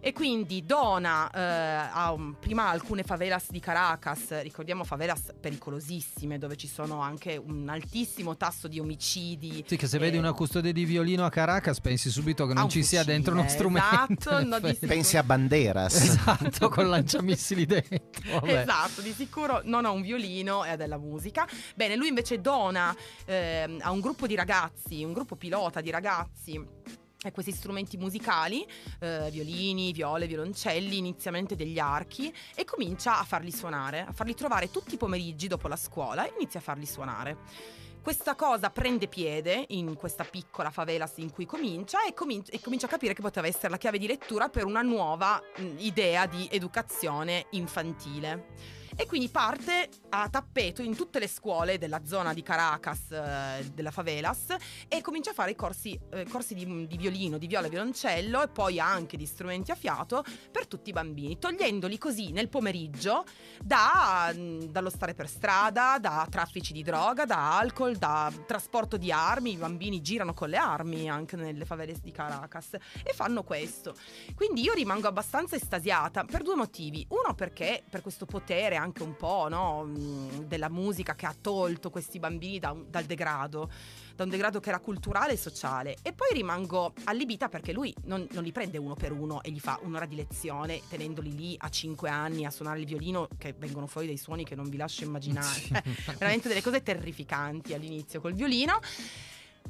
[0.00, 6.68] E quindi dona eh, a prima alcune favelas di Caracas, ricordiamo favelas pericolosissime dove ci
[6.68, 9.64] sono anche un altissimo tasso di omicidi.
[9.66, 12.68] Sì, che se eh, vedi una custodia di violino a Caracas pensi subito che non
[12.68, 14.30] ci sia fucile, dentro uno strumento.
[14.30, 14.74] Esatto, no, di.
[14.86, 15.94] Pensi a Banderas.
[16.00, 18.40] Esatto, con lanciamissili dentro.
[18.40, 18.60] Vabbè.
[18.60, 21.46] Esatto, di sicuro non ha un violino e ha della musica.
[21.74, 26.64] Bene, lui invece dona ehm, a un gruppo di ragazzi, un gruppo pilota di ragazzi.
[27.24, 28.66] eh, questi strumenti musicali,
[29.00, 34.70] eh, violini, viole, violoncelli, inizialmente degli archi, e comincia a farli suonare, a farli trovare
[34.70, 37.36] tutti i pomeriggi dopo la scuola e inizia a farli suonare.
[38.02, 42.86] Questa cosa prende piede in questa piccola favela in cui comincia e, comin- e comincia
[42.86, 46.46] a capire che poteva essere la chiave di lettura per una nuova mh, idea di
[46.52, 48.84] educazione infantile.
[48.98, 53.90] E quindi parte a tappeto in tutte le scuole della zona di Caracas, eh, della
[53.90, 54.56] favelas,
[54.88, 58.42] e comincia a fare i corsi, eh, corsi di, di violino, di viola e violoncello
[58.42, 63.24] e poi anche di strumenti a fiato per tutti i bambini, togliendoli così nel pomeriggio
[63.62, 69.12] da, mh, dallo stare per strada, da traffici di droga, da alcol, da trasporto di
[69.12, 69.52] armi.
[69.52, 73.94] I bambini girano con le armi anche nelle favelas di Caracas e fanno questo.
[74.34, 77.04] Quindi io rimango abbastanza estasiata per due motivi.
[77.10, 82.18] Uno perché per questo potere un po' no, mh, della musica che ha tolto questi
[82.18, 83.70] bambini da dal degrado,
[84.14, 85.96] da un degrado che era culturale e sociale.
[86.02, 89.60] E poi rimango allibita perché lui non, non li prende uno per uno e gli
[89.60, 93.86] fa un'ora di lezione tenendoli lì a 5 anni a suonare il violino che vengono
[93.86, 95.44] fuori dei suoni che non vi lascio immaginare.
[96.06, 98.78] Cioè, veramente delle cose terrificanti all'inizio col violino.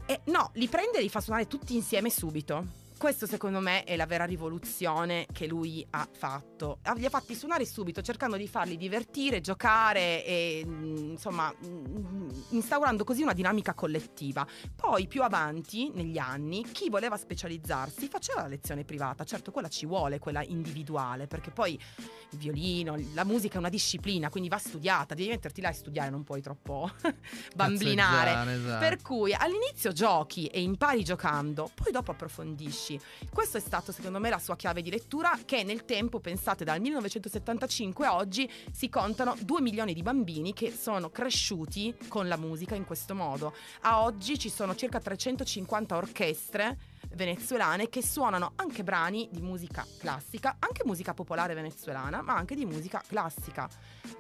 [0.07, 2.86] E no, li prende e li fa suonare tutti insieme subito.
[2.98, 6.78] Questo secondo me è la vera rivoluzione che lui ha fatto.
[6.94, 13.04] Li ha fatti suonare subito cercando di farli divertire, giocare e mm, insomma mm, instaurando
[13.04, 14.46] così una dinamica collettiva.
[14.74, 19.85] Poi più avanti negli anni chi voleva specializzarsi faceva la lezione privata, certo quella ci
[19.85, 21.78] vuole, quella individuale, perché poi
[22.30, 26.09] il violino, la musica è una disciplina, quindi va studiata, devi metterti là e studiare,
[26.09, 26.90] non puoi troppo
[27.54, 28.54] bamblinare.
[28.54, 28.78] Esatto.
[28.78, 32.86] Per cui all'inizio giochi e impari giocando, poi dopo approfondisci.
[32.87, 33.01] 2012.
[33.33, 36.81] Questo è stato secondo me la sua chiave di lettura che nel tempo, pensate dal
[36.81, 42.75] 1975 a oggi, si contano 2 milioni di bambini che sono cresciuti con la musica
[42.77, 43.55] in questo modo.
[43.83, 46.79] A oggi ci sono circa 350 orchestre
[47.14, 52.64] venezuelane che suonano anche brani di musica classica, anche musica popolare venezuelana, ma anche di
[52.64, 53.68] musica classica.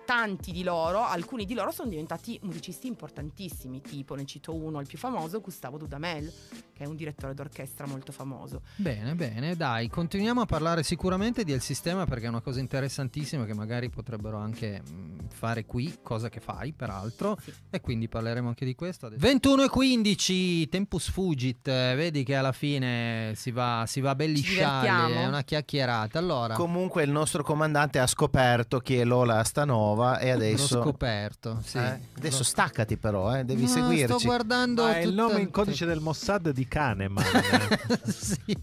[0.04, 4.86] Tanti di loro, alcuni di loro sono diventati musicisti importantissimi, tipo ne cito uno, il
[4.86, 6.32] più famoso, Gustavo Dudamel,
[6.76, 8.60] che è un direttore d'orchestra molto famoso.
[8.76, 13.54] Bene, bene, dai, continuiamo a parlare sicuramente del sistema perché è una cosa interessantissima che
[13.54, 17.50] magari potrebbero anche mh, fare qui, cosa che fai peraltro, Sì.
[17.70, 19.06] e quindi parleremo anche di questo.
[19.06, 19.20] adesso.
[19.26, 24.50] 21 e 15, Tempus Fugit, vedi che alla fine si va, si va belli Ci
[24.52, 25.14] scialli, divertiamo?
[25.22, 26.18] è una chiacchierata.
[26.18, 30.82] Allora, Comunque il nostro comandante ha scoperto chi è Lola Stanova e l'ho adesso...
[30.82, 31.78] scoperto, sì.
[31.78, 34.18] Eh, Adesso L'ho- staccati però, eh, devi No, seguirci.
[34.18, 37.24] Sto guardando Ma è il nome in codice del Mossad di Kahneman.
[38.06, 38.56] sì.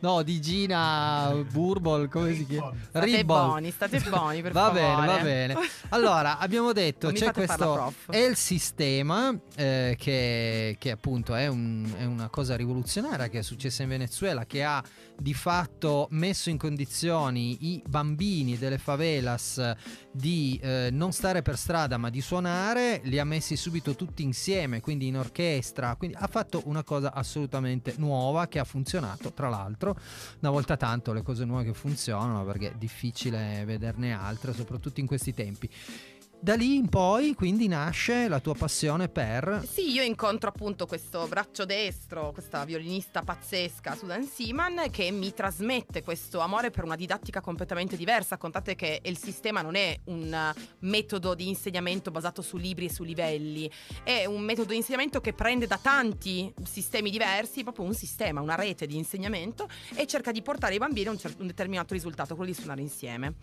[0.00, 2.72] No, di Gina Burbol, come si chiama?
[2.88, 3.46] State Ribbon.
[3.46, 4.80] buoni, state buoni per va favore.
[4.82, 5.56] bene, va bene.
[5.90, 12.04] Allora, abbiamo detto c'è questo è il sistema eh, che, che appunto è, un- è
[12.04, 14.82] una cosa rivoluzionaria che è successa in Venezuela che ha
[15.20, 19.74] di fatto messo in condizioni i bambini delle favelas
[20.10, 24.80] di eh, non stare per strada ma di suonare, li ha messi subito tutti insieme,
[24.80, 29.96] quindi in orchestra, quindi ha fatto una cosa assolutamente nuova che ha funzionato, tra l'altro,
[30.40, 35.06] una volta tanto le cose nuove che funzionano perché è difficile vederne altre, soprattutto in
[35.06, 35.68] questi tempi.
[36.42, 39.62] Da lì in poi quindi nasce la tua passione per...
[39.70, 46.02] Sì, io incontro appunto questo braccio destro, questa violinista pazzesca, Susan Seaman, che mi trasmette
[46.02, 48.38] questo amore per una didattica completamente diversa.
[48.38, 53.04] Contate che il sistema non è un metodo di insegnamento basato su libri e su
[53.04, 53.70] livelli,
[54.02, 58.54] è un metodo di insegnamento che prende da tanti sistemi diversi, proprio un sistema, una
[58.54, 62.34] rete di insegnamento e cerca di portare i bambini a un, cer- un determinato risultato,
[62.34, 63.34] quello di suonare insieme.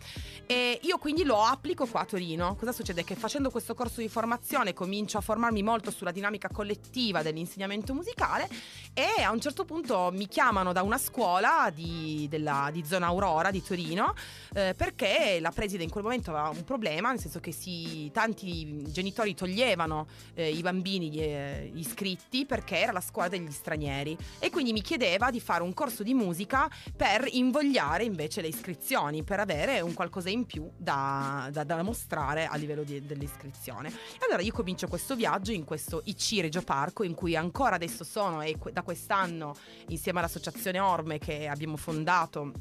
[0.46, 2.56] E io quindi lo applico qua a Torino.
[2.56, 2.86] Cosa succede?
[2.88, 8.48] Che facendo questo corso di formazione comincio a formarmi molto sulla dinamica collettiva dell'insegnamento musicale
[8.94, 13.50] e a un certo punto mi chiamano da una scuola di, della- di zona Aurora
[13.50, 14.14] di Torino
[14.54, 18.82] eh, perché la preside in quel momento aveva un problema, nel senso che si- tanti
[18.90, 24.72] genitori toglievano eh, i bambini eh, iscritti perché era la scuola degli stranieri e quindi
[24.72, 29.82] mi chiedeva di fare un corso di musica per invogliare invece le iscrizioni, per avere
[29.82, 33.88] un qualcosa in più da, da- da mostrare a livello di- dell'iscrizione.
[33.88, 38.04] E allora io comincio questo viaggio in questo IC Regio Parco in cui ancora adesso
[38.04, 39.54] sono e da quest'anno
[39.88, 42.52] insieme all'associazione Orme che abbiamo fondato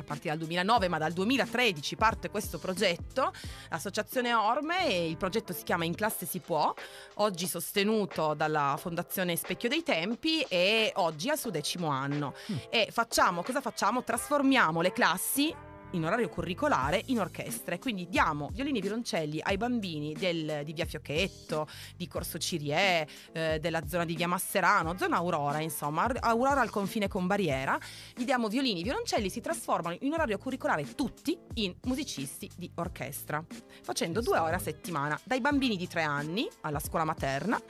[0.00, 3.32] a partire dal 2009, ma dal 2013 parte questo progetto,
[3.70, 6.72] l'associazione Orme, e il progetto si chiama In classe si può,
[7.14, 12.34] oggi sostenuto dalla Fondazione Specchio dei Tempi e oggi al suo decimo anno.
[12.50, 12.56] Mm.
[12.70, 14.04] E facciamo, cosa facciamo?
[14.04, 15.54] Trasformiamo le classi
[15.92, 20.84] in orario curricolare in orchestre, quindi diamo violini e violoncelli ai bambini del- di via
[20.84, 26.70] Fiocchetto, di Corso Cirie, eh, della zona di via Masserano, zona Aurora, insomma, Aurora al
[26.70, 27.78] confine con Barriera,
[28.14, 33.42] gli diamo violini e violoncelli, si trasformano in orario curricolare tutti in musicisti di orchestra,
[33.82, 37.60] facendo due ore a settimana, dai bambini di tre anni alla scuola materna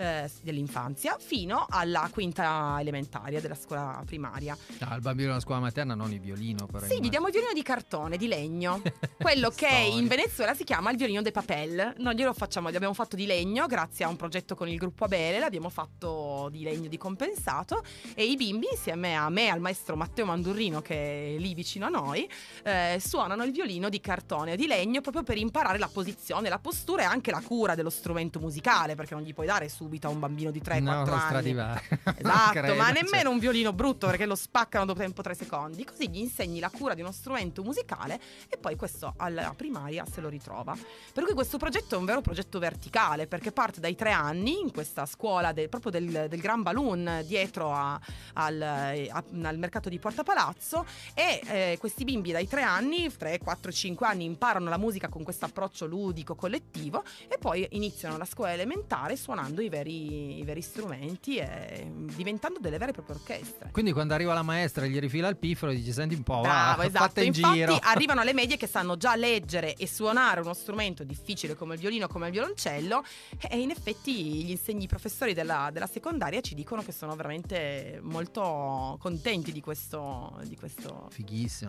[0.00, 4.56] eh, dell'infanzia fino alla quinta elementaria della scuola primaria.
[4.78, 6.86] Ah, il bambino della scuola materna non il violino però.
[6.86, 8.80] Sì, gli diamo il violino di cartone, di legno.
[9.20, 11.94] Quello che in Venezuela si chiama il violino de papel.
[11.98, 15.38] Noi glielo facciamo, l'abbiamo fatto di legno grazie a un progetto con il gruppo Abele,
[15.38, 17.82] l'abbiamo fatto di legno di compensato
[18.14, 21.86] e i bimbi insieme a me e al maestro Matteo Mandurrino che è lì vicino
[21.86, 22.28] a noi
[22.64, 26.58] eh, suonano il violino di cartone o di legno proprio per imparare la posizione, la
[26.58, 30.08] postura e anche la cura dello strumento musicale perché non gli puoi dare subito a
[30.10, 31.50] un bambino di 3-4 no, anni.
[32.20, 33.02] Esatto, Credo, ma cioè.
[33.02, 35.84] nemmeno un violino brutto perché lo spaccano dopo tempo tre secondi.
[35.84, 40.20] Così gli insegni la cura di uno strumento musicale e poi questo alla primaria se
[40.20, 40.76] lo ritrova.
[41.12, 44.70] Per cui questo progetto è un vero progetto verticale perché parte dai tre anni in
[44.72, 47.98] questa scuola del- proprio del, del Gran Balloon dietro a-
[48.34, 53.10] al, eh, a- al mercato di Porta Palazzo e eh, questi bimbi dai tre anni,
[53.14, 58.16] 3, 4, 5 anni imparano la musica con questo approccio ludico collettivo e poi iniziano
[58.18, 63.16] la scuola elementare suonando i veri, i veri strumenti e diventando delle vere e proprie
[63.16, 63.70] orchestre.
[63.72, 66.82] Quindi quando arriva la maestra e gli rifila il pifero dice senti un po', Bravo,
[66.82, 67.04] va, esatto.
[67.04, 67.78] fatta in Infatti giro.
[67.82, 72.06] arrivano alle medie che sanno già leggere e suonare uno strumento difficile come il violino,
[72.06, 73.02] come il violoncello
[73.48, 78.00] e in effetti gli insegni i professori della, della secondaria ci dicono che sono veramente
[78.02, 81.08] molto contenti di questo, di questo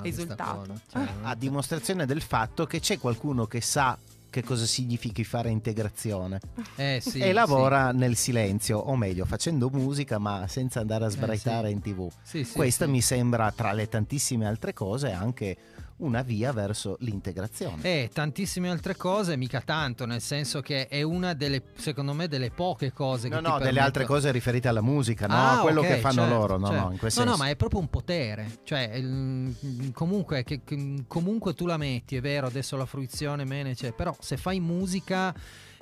[0.02, 0.80] risultato.
[0.92, 3.98] Cioè, A dimostrazione del fatto che c'è qualcuno che sa
[4.32, 6.40] che cosa significhi fare integrazione
[6.78, 11.12] Eh, sì, e lavora nel silenzio, o meglio, facendo musica ma senza andare a Eh,
[11.12, 11.74] sbraitare sì.
[11.76, 12.10] in tv.
[12.24, 12.92] Sì, sì, Questa sì.
[12.92, 15.56] mi sembra, tra le tantissime altre cose, anche
[16.02, 17.82] una via verso l'integrazione.
[17.84, 22.52] E tantissime altre cose, mica tanto, nel senso che è una delle, secondo me, delle
[22.52, 25.34] poche cose che No, no, delle altre cose riferite alla musica, no?
[25.34, 26.82] Ah, a quello ok, che fanno certo, loro, no, certo.
[26.82, 27.30] no, in quel No, senso.
[27.30, 28.60] no, ma è proprio un potere.
[28.64, 29.04] Cioè,
[29.94, 30.62] comunque, che,
[31.08, 35.34] comunque tu la metti, è vero, adesso la fruizione, bene, cioè, però se fai musica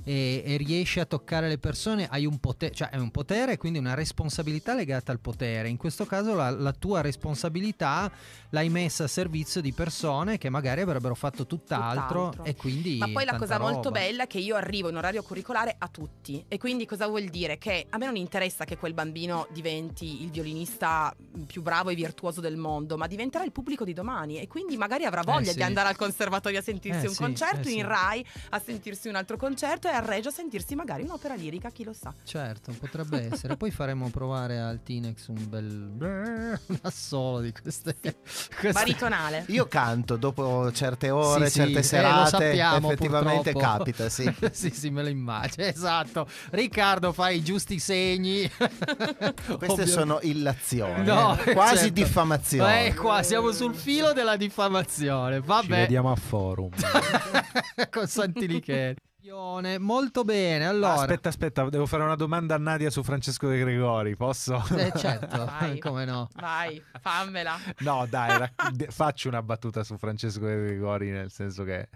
[0.10, 3.58] e, e riesci a toccare le persone, hai un potere, cioè è un potere e
[3.58, 5.70] quindi una responsabilità legata al potere.
[5.70, 8.12] In questo caso la, la tua responsabilità
[8.50, 12.44] l'hai messa a servizio di persone che magari avrebbero fatto tutt'altro, Tutt'altro.
[12.46, 12.98] e quindi...
[12.98, 14.00] Ma poi la cosa molto roba.
[14.00, 16.44] bella è che io arrivo in orario curricolare a tutti.
[16.48, 17.60] E quindi cosa vuol dire?
[17.60, 22.42] Che a me non interessa che quel bambino diventi il violinista più bravo e virtuoso
[22.42, 24.40] del mondo, ma diventerà il pubblico di domani.
[24.40, 25.56] E quindi magari avrà voglia Eh, sì.
[25.58, 27.78] di andare al conservatorio a sentirsi Eh, un sì, concerto, eh, sì.
[27.78, 31.70] in Rai a sentirsi un altro concerto e a Reggio a sentirsi magari un'opera lirica,
[31.70, 32.14] chi lo sa.
[32.24, 33.56] Certo, potrebbe essere.
[33.58, 39.46] Poi faremo provare al Tinex un bel un assolo di queste, queste- Baritonale.
[39.48, 43.78] Io canto dopo certe ore, Sì, sì, certe eh, lo serate, sappiamo, effettivamente purtroppo.
[43.78, 44.34] capita, sì.
[44.52, 45.66] sì, sì, me lo immagino.
[45.68, 46.28] Esatto.
[46.52, 48.50] Riccardo fa i giusti segni.
[48.50, 51.94] Queste Ovvio- sono illazioni, No, eh, quasi certo.
[51.94, 52.86] diffamazioni.
[52.88, 55.40] Eh, qua siamo sul filo della diffamazione.
[55.40, 55.68] Ci Vabbè.
[55.68, 56.70] vediamo a forum.
[57.90, 58.96] Con Santilicheri.
[59.80, 60.66] Molto bene.
[60.66, 64.64] Allora, Aspetta, aspetta, devo fare una domanda a Nadia su Francesco De Gregori, posso?
[64.76, 65.80] Eh, certo, Vai.
[65.80, 66.30] come no.
[66.36, 67.58] Vai, fammela.
[67.80, 68.50] No, dai,
[68.90, 71.90] faccio una battuta su Francesco De Gregori, nel senso che...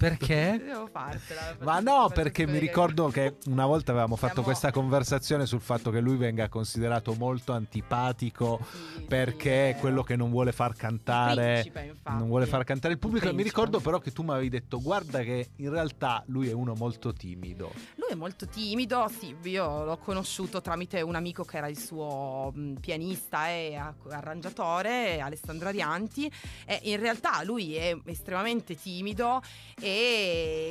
[0.00, 0.58] Perché?
[0.64, 1.56] Devo fartela.
[1.60, 5.90] Ma no, perché mi ricordo che una volta avevamo fatto Siamo- questa conversazione sul fatto
[5.90, 8.60] che lui venga considerato molto antipatico
[8.96, 12.98] Sì, perché è quello che non vuole far cantare Principe, non vuole far cantare il
[12.98, 13.28] pubblico.
[13.28, 16.52] E mi ricordo però che tu mi avevi detto guarda che in realtà lui è
[16.52, 17.70] uno molto timido.
[17.96, 22.54] Lui è molto timido, sì, io l'ho conosciuto tramite un amico che era il suo
[22.80, 26.32] pianista e arrangiatore, Alessandro Arianti,
[26.64, 29.42] e in realtà lui è estremamente timido
[29.78, 29.89] e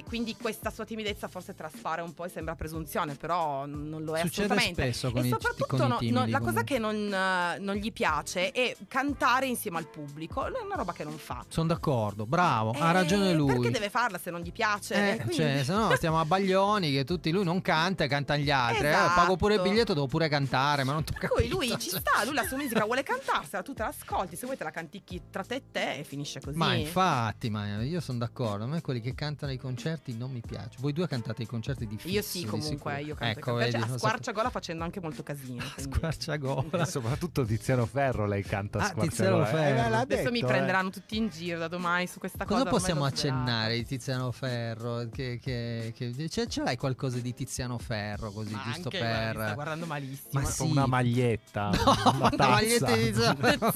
[0.08, 4.22] quindi questa sua timidezza forse traspare un po' e sembra presunzione, però non lo è
[4.22, 4.82] Succede assolutamente.
[4.82, 6.64] spesso con e i- soprattutto con i no- timidi, no, la cosa comunque.
[6.64, 11.04] che non, eh, non gli piace è cantare insieme al pubblico, è una roba che
[11.04, 11.44] non fa.
[11.48, 13.54] Sono d'accordo, bravo, ha Eh, ragione lui.
[13.54, 15.22] Perché deve farla se non gli piace?
[15.24, 18.52] Eh, cioè, se no stiamo a Baglioni che tutti lui non canta e cantano gli
[18.52, 18.86] altri.
[18.86, 19.14] Eh, Esatto.
[19.20, 22.34] pago pure il biglietto, devo pure cantare, ma non tocca cui lui ci sta, lui
[22.34, 25.56] la sua musica vuole cantarsela, tu te l'ascolti, se vuoi te la canticchi tra te
[25.56, 26.58] e te e finisce così.
[26.58, 28.64] Ma infatti, ma io sono d'accordo.
[28.64, 30.78] A me quelli che cantano i concerti non mi piace.
[30.80, 33.84] Voi due cantate i concerti di fisso, Io sì, comunque, io canto Ecco, cioè, vedi,
[33.84, 35.64] a so- squarciagola facendo anche molto casino.
[35.76, 36.82] quindi- Squarciagola.
[36.84, 39.46] e soprattutto Tiziano Ferro lei canta Ah, squarciagola.
[39.46, 39.86] Tiziano Ferro.
[39.86, 40.56] Eh, l'ha Adesso mi detto, eh.
[40.56, 42.70] prenderanno tutti in giro da domani su questa Cosa cosa.
[42.72, 45.08] possiamo accennare di Tiziano Ferro?
[45.12, 49.06] Che, che, che- ce, ce l'hai qualcosa di Tiziano Ferro così, Ma giusto mi sta
[49.06, 49.54] per...
[49.54, 50.30] guardando malissimo.
[50.42, 50.64] Ma sì.
[50.64, 53.72] una maglietta No, una una maglietta di Tiziano Ferro.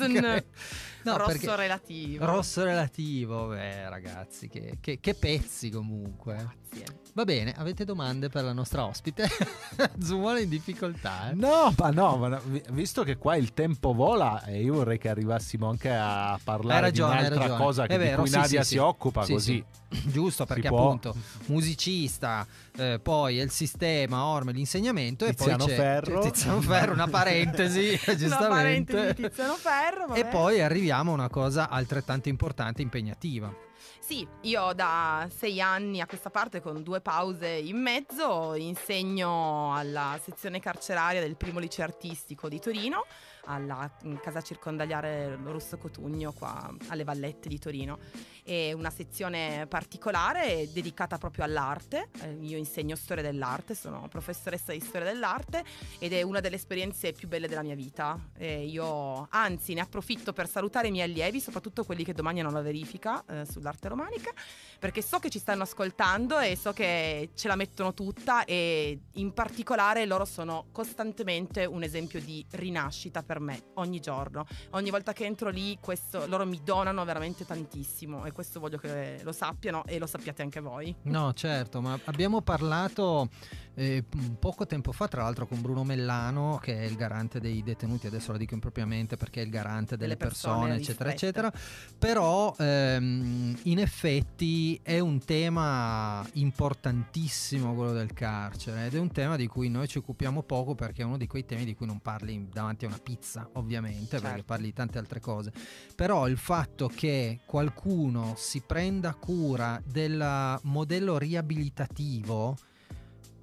[1.04, 2.26] No, Rosso relativo.
[2.26, 6.36] Rosso relativo, beh ragazzi, che, che- che pezzi comunque.
[6.36, 7.03] Grazie.
[7.16, 9.28] Va bene, avete domande per la nostra ospite?
[10.02, 11.30] Zumone in difficoltà.
[11.30, 11.36] eh?
[11.36, 14.98] No, ma no, ma no, vi- visto che qua il tempo vola e io vorrei
[14.98, 18.36] che arrivassimo anche a parlare ragione, di un'altra cosa che È di vero, cui sì,
[18.38, 18.78] Nadia sì, si sì.
[18.80, 19.64] occupa, Sì, così
[20.06, 22.48] Giusto, perché appunto musicista,
[22.78, 26.20] eh, poi è il sistema, orme, l'insegnamento Tiziano e poi c'è Ferro.
[26.20, 28.94] c'è Tiziano Ferro, una parentesi, Una giustamente.
[28.94, 30.16] parentesi di Tiziano Ferro.
[30.16, 30.30] E vabbè.
[30.30, 33.54] poi arriviamo a una cosa altrettanto importante e impegnativa.
[34.00, 40.20] Sì, io da sei anni a questa parte con due pause in mezzo insegno alla
[40.22, 43.06] sezione carceraria del primo liceo artistico di Torino,
[43.46, 43.90] alla
[44.22, 48.00] casa circondariale Russo Cotugno qua alle Vallette di Torino.
[48.44, 52.10] È una sezione particolare dedicata proprio all'arte.
[52.22, 55.64] Eh, io insegno storia dell'arte, sono professoressa di storia dell'arte
[55.98, 58.20] ed è una delle esperienze più belle della mia vita.
[58.38, 62.52] E io anzi ne approfitto per salutare i miei allievi, soprattutto quelli che domani hanno
[62.52, 64.32] la verifica eh, sull'arte romanica,
[64.78, 69.32] perché so che ci stanno ascoltando e so che ce la mettono tutta e in
[69.32, 74.46] particolare loro sono costantemente un esempio di rinascita per me ogni giorno.
[74.72, 79.22] Ogni volta che entro lì questo, loro mi donano veramente tantissimo e questo voglio che
[79.24, 80.94] lo sappiano e lo sappiate anche voi.
[81.04, 83.30] No, certo, ma abbiamo parlato
[83.76, 84.04] eh,
[84.40, 88.32] poco tempo fa, tra l'altro, con Bruno Mellano, che è il garante dei detenuti, adesso
[88.32, 91.54] lo dico impropriamente perché è il garante delle, Delle persone persone, eccetera, eccetera.
[91.98, 99.36] Però ehm, in effetti è un tema importantissimo quello del carcere ed è un tema
[99.36, 102.00] di cui noi ci occupiamo poco perché è uno di quei temi di cui non
[102.00, 104.44] parli davanti a una pizza, ovviamente, perché Certo.
[104.46, 105.52] parli di tante altre cose.
[105.96, 112.56] Però il fatto che qualcuno uno si prenda cura del modello riabilitativo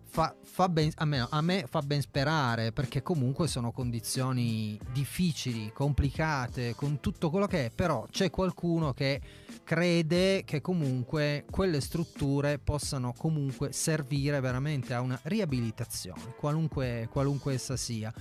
[0.06, 5.70] fa, fa ben, a, me, a me fa ben sperare perché comunque sono condizioni difficili,
[5.72, 9.20] complicate, con tutto quello che è, però c'è qualcuno che
[9.62, 17.76] crede che comunque quelle strutture possano comunque servire veramente a una riabilitazione, qualunque, qualunque essa
[17.76, 18.12] sia.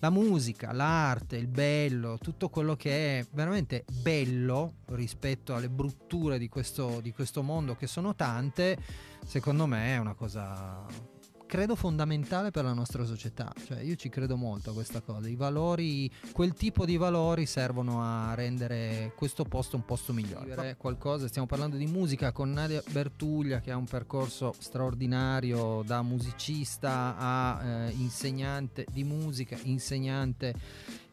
[0.00, 6.48] La musica, l'arte, il bello, tutto quello che è veramente bello rispetto alle brutture di
[6.48, 8.78] questo, di questo mondo che sono tante,
[9.24, 10.86] secondo me è una cosa
[11.48, 13.52] credo fondamentale per la nostra società.
[13.66, 15.28] Cioè, io ci credo molto a questa cosa.
[15.28, 20.76] I valori, quel tipo di valori servono a rendere questo posto un posto migliore.
[20.76, 27.16] Qualcosa, stiamo parlando di musica con Nadia Bertuglia che ha un percorso straordinario da musicista
[27.16, 30.54] a eh, insegnante di musica, insegnante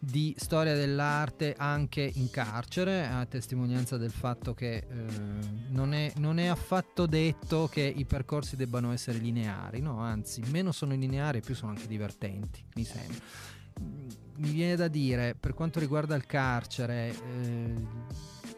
[0.06, 4.86] di storia dell'arte anche in carcere, a testimonianza del fatto che eh,
[5.70, 10.00] non, è, non, è, affatto detto che i percorsi debbano essere lineari, no?
[10.00, 13.20] anzi, meno sono lineari più sono anche divertenti, mi sembra.
[14.38, 17.74] Mi viene da dire, per quanto riguarda il carcere, eh,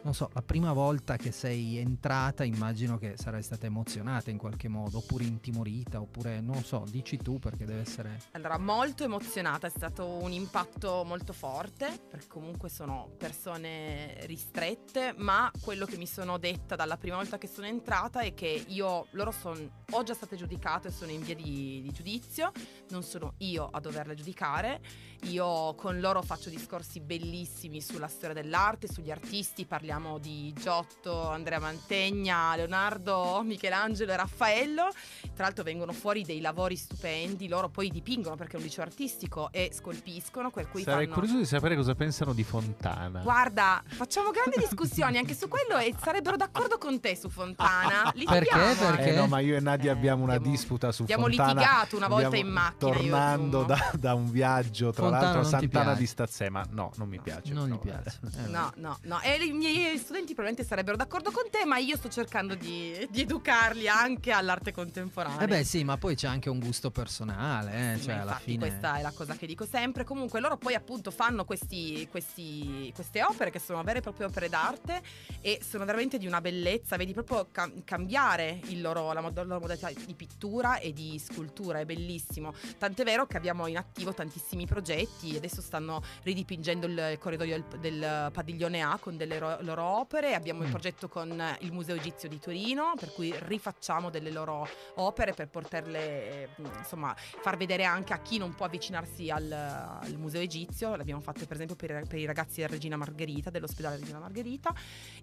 [0.04, 4.68] non so, la prima volta che sei entrata immagino che sarai stata emozionata in qualche
[4.68, 8.22] modo, oppure intimorita, oppure non so, dici tu perché deve essere...
[8.32, 15.52] Allora, molto emozionata, è stato un impatto molto forte, perché comunque sono persone ristrette, ma
[15.62, 19.32] quello che mi sono detta dalla prima volta che sono entrata è che io, loro
[19.32, 22.52] sono, ho già state giudicate, sono in via di, di giudizio,
[22.90, 24.80] non sono io a doverle giudicare,
[25.24, 31.30] io con loro faccio discorsi bellissimi sulla storia dell'arte, sugli artisti, parliamo parliamo di Giotto,
[31.30, 34.90] Andrea Mantegna, Leonardo, Michelangelo e Raffaello.
[35.34, 39.48] Tra l'altro vengono fuori dei lavori stupendi, loro poi dipingono perché è un liceo artistico
[39.50, 40.52] e scolpiscono.
[40.52, 41.14] Per cui Sarei fanno...
[41.14, 43.22] curioso di sapere cosa pensano di Fontana.
[43.22, 48.12] Guarda, facciamo grandi discussioni anche su quello e sarebbero d'accordo con te su Fontana.
[48.14, 48.76] perché?
[48.78, 49.14] Perché?
[49.14, 51.52] Eh no, ma io e Nadia eh, abbiamo una abbiamo, disputa su abbiamo Fontana.
[51.52, 52.92] Abbiamo litigato una volta in macchina.
[52.92, 56.66] Tornando da, da, un viaggio, tra Fontana l'altro a Sant'Anna di Stazzema.
[56.72, 57.54] No, non mi piace.
[57.54, 58.20] Non gli piace.
[58.38, 59.20] Eh, no, no, no.
[59.22, 63.22] E i miei studenti probabilmente sarebbero d'accordo con te, ma io sto cercando di, di
[63.22, 65.40] educarli anche all'arte contemporanea.
[65.42, 67.98] Eh beh sì, ma poi c'è anche un gusto personale, eh?
[67.98, 68.58] sì, cioè alla fine...
[68.58, 70.04] questa è la cosa che dico sempre.
[70.04, 74.50] Comunque loro poi appunto fanno questi, questi, queste opere che sono vere e proprie opere
[74.50, 75.02] d'arte
[75.42, 79.90] e sono veramente di una bellezza, vedi proprio ca- cambiare loro, la, mod- loro modalità
[79.90, 82.54] di pittura e di scultura, è bellissimo.
[82.78, 88.32] Tant'è vero che abbiamo in attivo tantissimi progetti, adesso stanno ridipingendo il corridoio del, del
[88.32, 92.40] padiglione A con delle ro- loro opere, abbiamo il progetto con il Museo Egizio di
[92.40, 96.00] Torino, per cui rifacciamo delle loro opere per poterle
[96.44, 96.50] eh,
[96.80, 100.96] insomma far vedere anche a chi non può avvicinarsi al, al Museo Egizio.
[100.96, 104.74] L'abbiamo fatto per esempio per, per, i ragazzi del Regina Margherita, dell'ospedale Regina Margherita,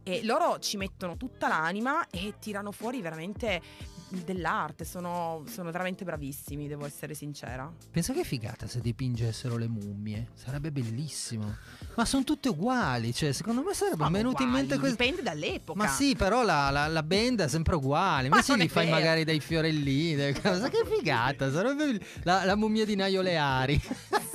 [0.03, 3.63] e loro ci mettono tutta l'anima e tirano fuori veramente
[4.09, 7.73] dell'arte, sono, sono veramente bravissimi, devo essere sincera.
[7.91, 11.57] Pensa che figata se dipingessero le mummie, sarebbe bellissimo.
[11.97, 15.03] Ma sono tutte uguali, cioè secondo me sarebbe venuto in mente questo.
[15.03, 15.79] Dipende dall'epoca.
[15.79, 18.27] Ma sì, però la, la, la band è sempre uguale.
[18.27, 18.97] Invece gli fai vero.
[18.97, 20.69] magari dei fiorellini, delle cose.
[20.69, 23.81] Che figata, sarebbe la, la mummia di Naio Leari.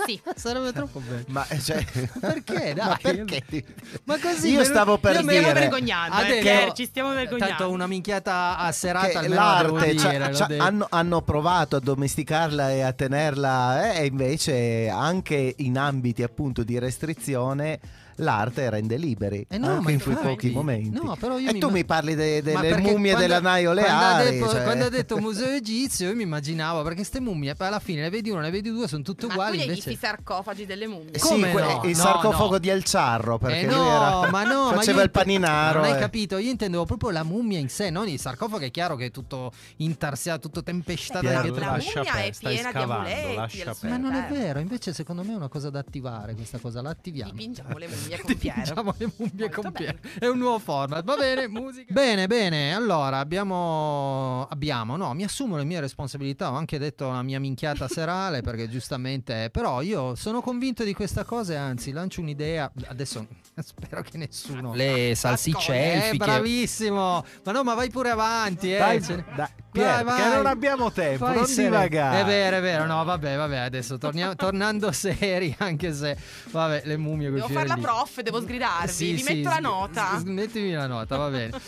[0.06, 0.20] Sì.
[0.36, 1.26] sarebbe troppo bello.
[1.28, 1.84] Ma cioè...
[2.20, 2.74] perché?
[2.74, 2.88] Dai.
[2.88, 3.64] Ma perché?
[4.06, 5.38] Ma così io stavo per io dire.
[5.40, 7.56] Stiamo vergognando, Adesso, eh, ci stiamo vergognando.
[7.56, 12.82] Tanto una minchiata a serata l'arte dire, c'ha, c'ha, hanno, hanno, provato a domesticarla e
[12.82, 17.80] a tenerla eh, e invece anche in ambiti appunto di restrizione
[18.20, 20.90] l'arte rende liberi eh no, anche in quei pochi momenti.
[21.02, 21.74] No, però io e mi tu ma...
[21.74, 23.90] mi parli de, delle mummie quando, della Naio Leari.
[23.90, 24.64] Quando ha, detto, cioè...
[24.64, 28.30] quando ha detto museo egizio, io mi immaginavo perché queste mummie alla fine ne vedi
[28.30, 29.58] una, ne vedi due, sono tutte uguali.
[29.58, 29.92] Ma invece...
[29.92, 31.18] i sarcofagi delle mummie.
[31.18, 31.82] Sì, Come no?
[31.84, 32.58] il no, sarcofago no.
[32.58, 34.30] di El Ciarro perché eh lui no, era...
[34.32, 35.80] ma no, faceva ma il paninaro.
[35.80, 36.00] Non hai eh.
[36.00, 36.38] capito?
[36.38, 38.66] Io intendevo proprio la mummia in sé, non il sarcofago.
[38.66, 41.26] È chiaro che è tutto intarsiato, tutto tempestato.
[41.26, 41.60] La, dietro.
[41.60, 43.88] la mummia è piena di amuletti.
[43.88, 46.90] Ma non è vero, invece secondo me è una cosa da attivare questa cosa, la
[46.90, 47.32] attiviamo.
[47.32, 48.96] Dipingiamo le mummie con Piero.
[48.98, 49.98] le mummie con Piero.
[50.18, 51.04] È un nuovo format.
[51.04, 51.94] Va bene, musica.
[51.94, 52.74] Bene, bene.
[52.74, 57.88] Allora, abbiamo abbiamo, no, mi assumo le mie responsabilità, ho anche detto la mia minchiata
[57.90, 63.26] serale perché giustamente, però io sono convinto di questa cosa e anzi, lancio un'idea, adesso
[63.60, 66.18] spero che nessuno le salsicce eh, elfiche.
[66.18, 67.26] bravissimo.
[67.44, 68.78] Ma no, ma vai pure avanti, eh.
[68.78, 69.48] Dai, dai.
[69.72, 70.36] Pier, Vai, vai.
[70.36, 72.22] non abbiamo tempo, Fai non divagare.
[72.22, 72.86] È vero, è vero.
[72.88, 73.58] No, vabbè, vabbè.
[73.58, 76.18] Adesso torniamo, tornando seri, anche se,
[76.50, 79.14] vabbè, le mummie Devo fare la prof, devo sgridarvi.
[79.14, 80.22] Vi metto la nota.
[80.26, 81.58] mettimi la nota, va bene.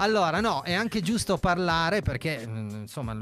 [0.00, 3.12] Allora, no, è anche giusto parlare perché, mm, insomma,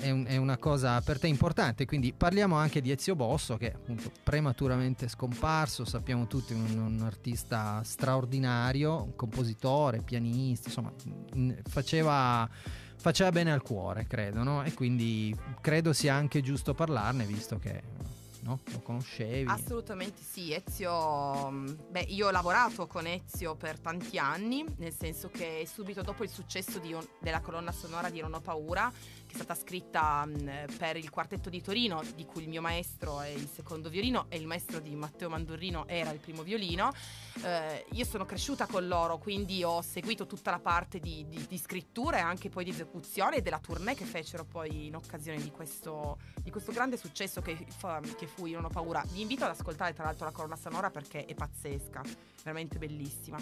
[0.00, 1.84] è, un- è una cosa per te importante.
[1.84, 5.84] Quindi parliamo anche di Ezio Bosso, che è appunto prematuramente scomparso.
[5.84, 10.92] Sappiamo tutti, un, un artista straordinario, un compositore, pianista, insomma,
[11.36, 12.48] mm, faceva
[13.06, 14.64] faceva bene al cuore, credo, no?
[14.64, 17.80] E quindi credo sia anche giusto parlarne, visto che
[18.40, 18.58] no?
[18.72, 19.48] lo conoscevi.
[19.48, 25.28] Assolutamente sì, Ezio, mh, beh io ho lavorato con Ezio per tanti anni, nel senso
[25.28, 28.90] che subito dopo il successo un- della colonna sonora di Non ho paura,
[29.36, 33.46] stata scritta mh, per il quartetto di Torino, di cui il mio maestro è il
[33.46, 36.90] secondo violino e il maestro di Matteo Mandurrino era il primo violino,
[37.42, 41.58] eh, io sono cresciuta con loro, quindi ho seguito tutta la parte di, di- di
[41.58, 46.18] scrittura e anche poi di esecuzione della tournée che fecero poi in occasione di questo,
[46.40, 47.66] di questo grande successo che,
[48.16, 49.04] che fu Io non ho paura.
[49.12, 52.00] Vi invito ad ascoltare tra l'altro la colonna sonora perché è pazzesca,
[52.42, 53.38] veramente bellissima.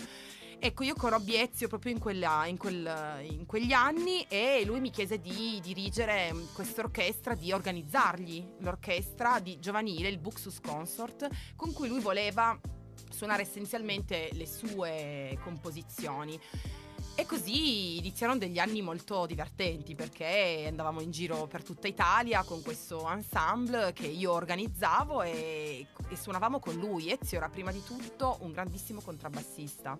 [0.66, 4.88] Ecco, io conobbi Ezio proprio in, quella- in quel- in quegli anni e lui mi
[4.88, 11.74] chiese di dirigere mm, questa orchestra, di organizzargli l'orchestra di giovanile, il Buxus Consort, con
[11.74, 12.58] cui lui voleva
[13.10, 16.40] suonare essenzialmente le sue composizioni.
[17.14, 22.62] E così iniziarono degli anni molto divertenti perché andavamo in giro per tutta Italia con
[22.62, 27.10] questo ensemble che io organizzavo e, e suonavamo con lui.
[27.10, 29.96] Ezio era prima di tutto un grandissimo contrabbassista.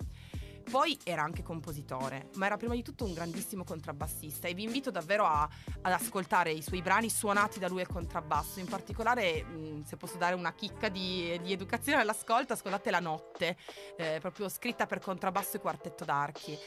[0.71, 4.91] Poi era anche compositore, ma era prima di tutto un grandissimo contrabbassista e vi invito
[4.91, 5.49] davvero a-
[5.83, 8.59] ad ascoltare i suoi brani suonati da lui al contrabbasso.
[8.61, 13.57] In particolare, mh, se posso dare una chicca di, di educazione all'ascolto, ascoltate La Notte,
[13.97, 16.59] eh, proprio scritta per contrabbasso e quartetto d'archi.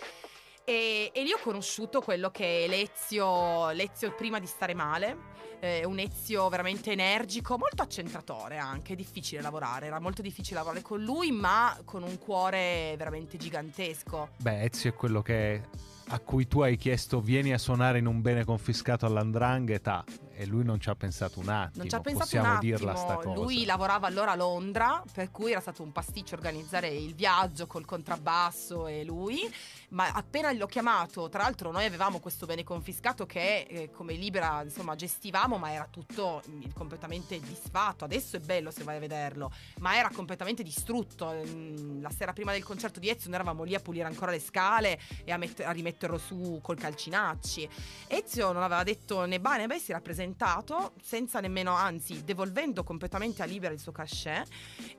[0.70, 5.18] E, e lì ho conosciuto quello che è l'Ezio, l'Ezio prima di stare male,
[5.62, 11.02] eh, un Ezio veramente energico, molto accentratore anche, difficile lavorare, era molto difficile lavorare con
[11.02, 14.32] lui, ma con un cuore veramente gigantesco.
[14.42, 15.62] Beh, Ezio è quello che
[16.10, 20.04] a cui tu hai chiesto vieni a suonare in un bene confiscato all'andrangheta
[20.40, 21.80] e lui non ci ha pensato un attimo.
[21.82, 22.76] Non ci ha pensato Possiamo un attimo.
[22.78, 23.42] dirla sta cosa.
[23.42, 27.86] Lui lavorava allora a Londra, per cui era stato un pasticcio organizzare il viaggio col
[27.86, 29.52] contrabbasso e lui.
[29.90, 34.62] Ma appena l'ho chiamato, tra l'altro noi avevamo questo bene confiscato che eh, come libera
[34.62, 38.06] insomma gestivamo, ma era tutto mm, completamente disfatto.
[38.06, 41.34] Adesso è bello se vai a vederlo, ma era completamente distrutto.
[41.34, 44.40] Mm, La sera prima del concerto di Ezio noi eravamo lì a pulire ancora le
[44.40, 47.68] scale e a, mette- a rimetterlo su col calcinacci.
[48.08, 52.84] Ezio non aveva detto né ba né beh, si era presentato senza nemmeno, anzi, devolvendo
[52.84, 54.48] completamente a Libera il suo cachet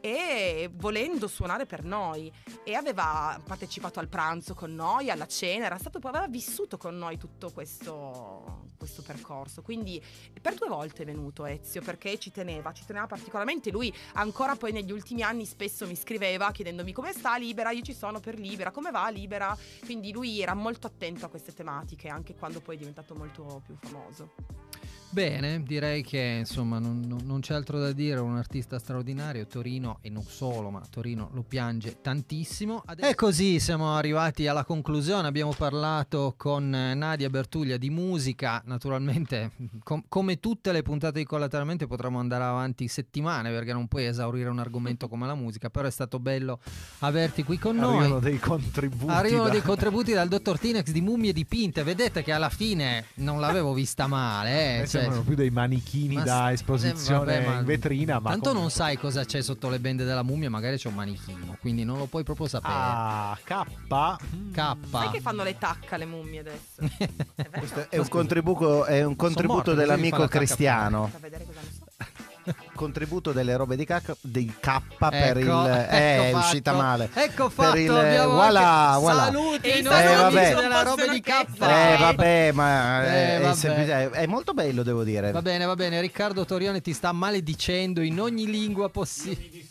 [0.01, 2.33] e volendo suonare per noi.
[2.65, 7.19] E aveva partecipato al pranzo con noi, alla cena, era stato, aveva vissuto con noi
[7.19, 9.63] tutto questo, questo percorso.
[9.63, 10.03] Quindi
[10.41, 13.71] per due volte è venuto Ezio perché ci teneva, ci teneva particolarmente.
[13.71, 17.95] Lui ancora poi negli ultimi anni spesso mi scriveva chiedendomi come sta Libera, io ci
[17.95, 19.57] sono per Libera, come va Libera.
[19.85, 23.77] Quindi lui era molto attento a queste tematiche anche quando poi è diventato molto più
[23.81, 24.68] famoso.
[25.11, 30.11] Bene, direi che insomma non, non- c'è altro da dire, un artista straordinario, Torino e
[30.11, 32.83] non solo, ma Torino lo piange tantissimo.
[32.97, 39.53] E così siamo arrivati alla conclusione, abbiamo parlato con Nadia Bertuglia di musica, naturalmente
[39.83, 44.49] com- come tutte le puntate di Collateralmente potremmo andare avanti settimane perché non puoi esaurire
[44.51, 46.61] un argomento come la musica, però è stato bello
[47.01, 47.97] averti qui con noi.
[47.99, 49.13] Arrivano dei contributi.
[49.13, 51.83] Arrivano da- dei contributi dal dottor Tinex di mummie dipinte.
[51.83, 54.83] Vedete che alla fine non l'avevo vista male.
[54.83, 54.87] Eh?
[54.99, 58.19] Eh, cioè- sembrano più dei manichini ma da esposizione eh, vabbè, ma in vetrina.
[58.21, 60.95] Ma tanto non comunque- sai cosa c'è sotto le bende della mummia, magari c'è un
[60.95, 62.75] manichino, quindi non lo puoi proprio sapere.
[62.77, 63.65] Ah, K.
[64.53, 64.77] K.
[64.91, 66.77] Sai che fanno le tacca le mummie adesso?
[67.89, 71.11] È è un contributo, è un contributo morto, dell'amico cristiano.
[71.21, 71.31] Per
[72.79, 75.47] Contributo delle robe di, cacca, di K per Ecco, il.
[75.67, 77.11] ecco eh, è uscita male.
[77.13, 77.77] Ecco fatto.
[77.77, 79.25] il- abbiamo voilà, anche- voilà.
[79.25, 79.93] Saluti E non
[80.33, 81.29] della roba di K.
[81.59, 83.55] Eh, vabbè, ma Eh, è, vabbè.
[83.57, 85.33] semplice- è molto bello, devo dire.
[85.33, 86.01] Va bene, va bene.
[86.01, 89.67] Riccardo Torione ti sta maledicendo in ogni lingua possibile.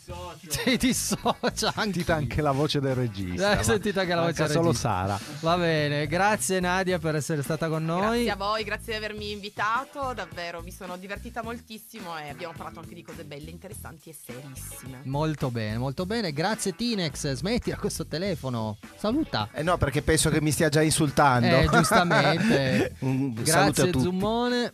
[0.48, 1.98] Ti dissocia anche.
[1.98, 3.58] Sentite anche la voce del regista.
[3.58, 4.88] Eh, sentite anche la voce del solo regista.
[4.88, 5.18] Sara.
[5.40, 8.24] Va bene, grazie Nadia per essere stata con noi.
[8.24, 12.80] Grazie a voi, grazie di avermi invitato, davvero mi sono divertita moltissimo e abbiamo parlato
[12.80, 15.00] anche di cose belle, interessanti e serissime.
[15.04, 16.32] Molto bene, molto bene.
[16.32, 18.78] Grazie Tinex, smettila questo telefono.
[18.96, 19.48] Saluta.
[19.52, 21.46] Eh no, perché penso che mi stia già insultando.
[21.46, 22.94] Eh, giustamente.
[23.00, 24.04] Un Grazie tutti.
[24.04, 24.72] Zummone,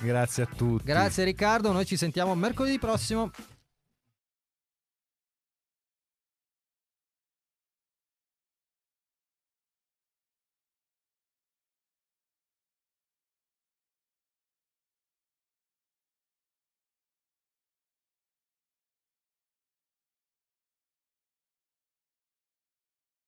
[0.00, 0.84] Grazie a tutti.
[0.84, 3.30] grazie Riccardo, noi ci sentiamo mercoledì prossimo.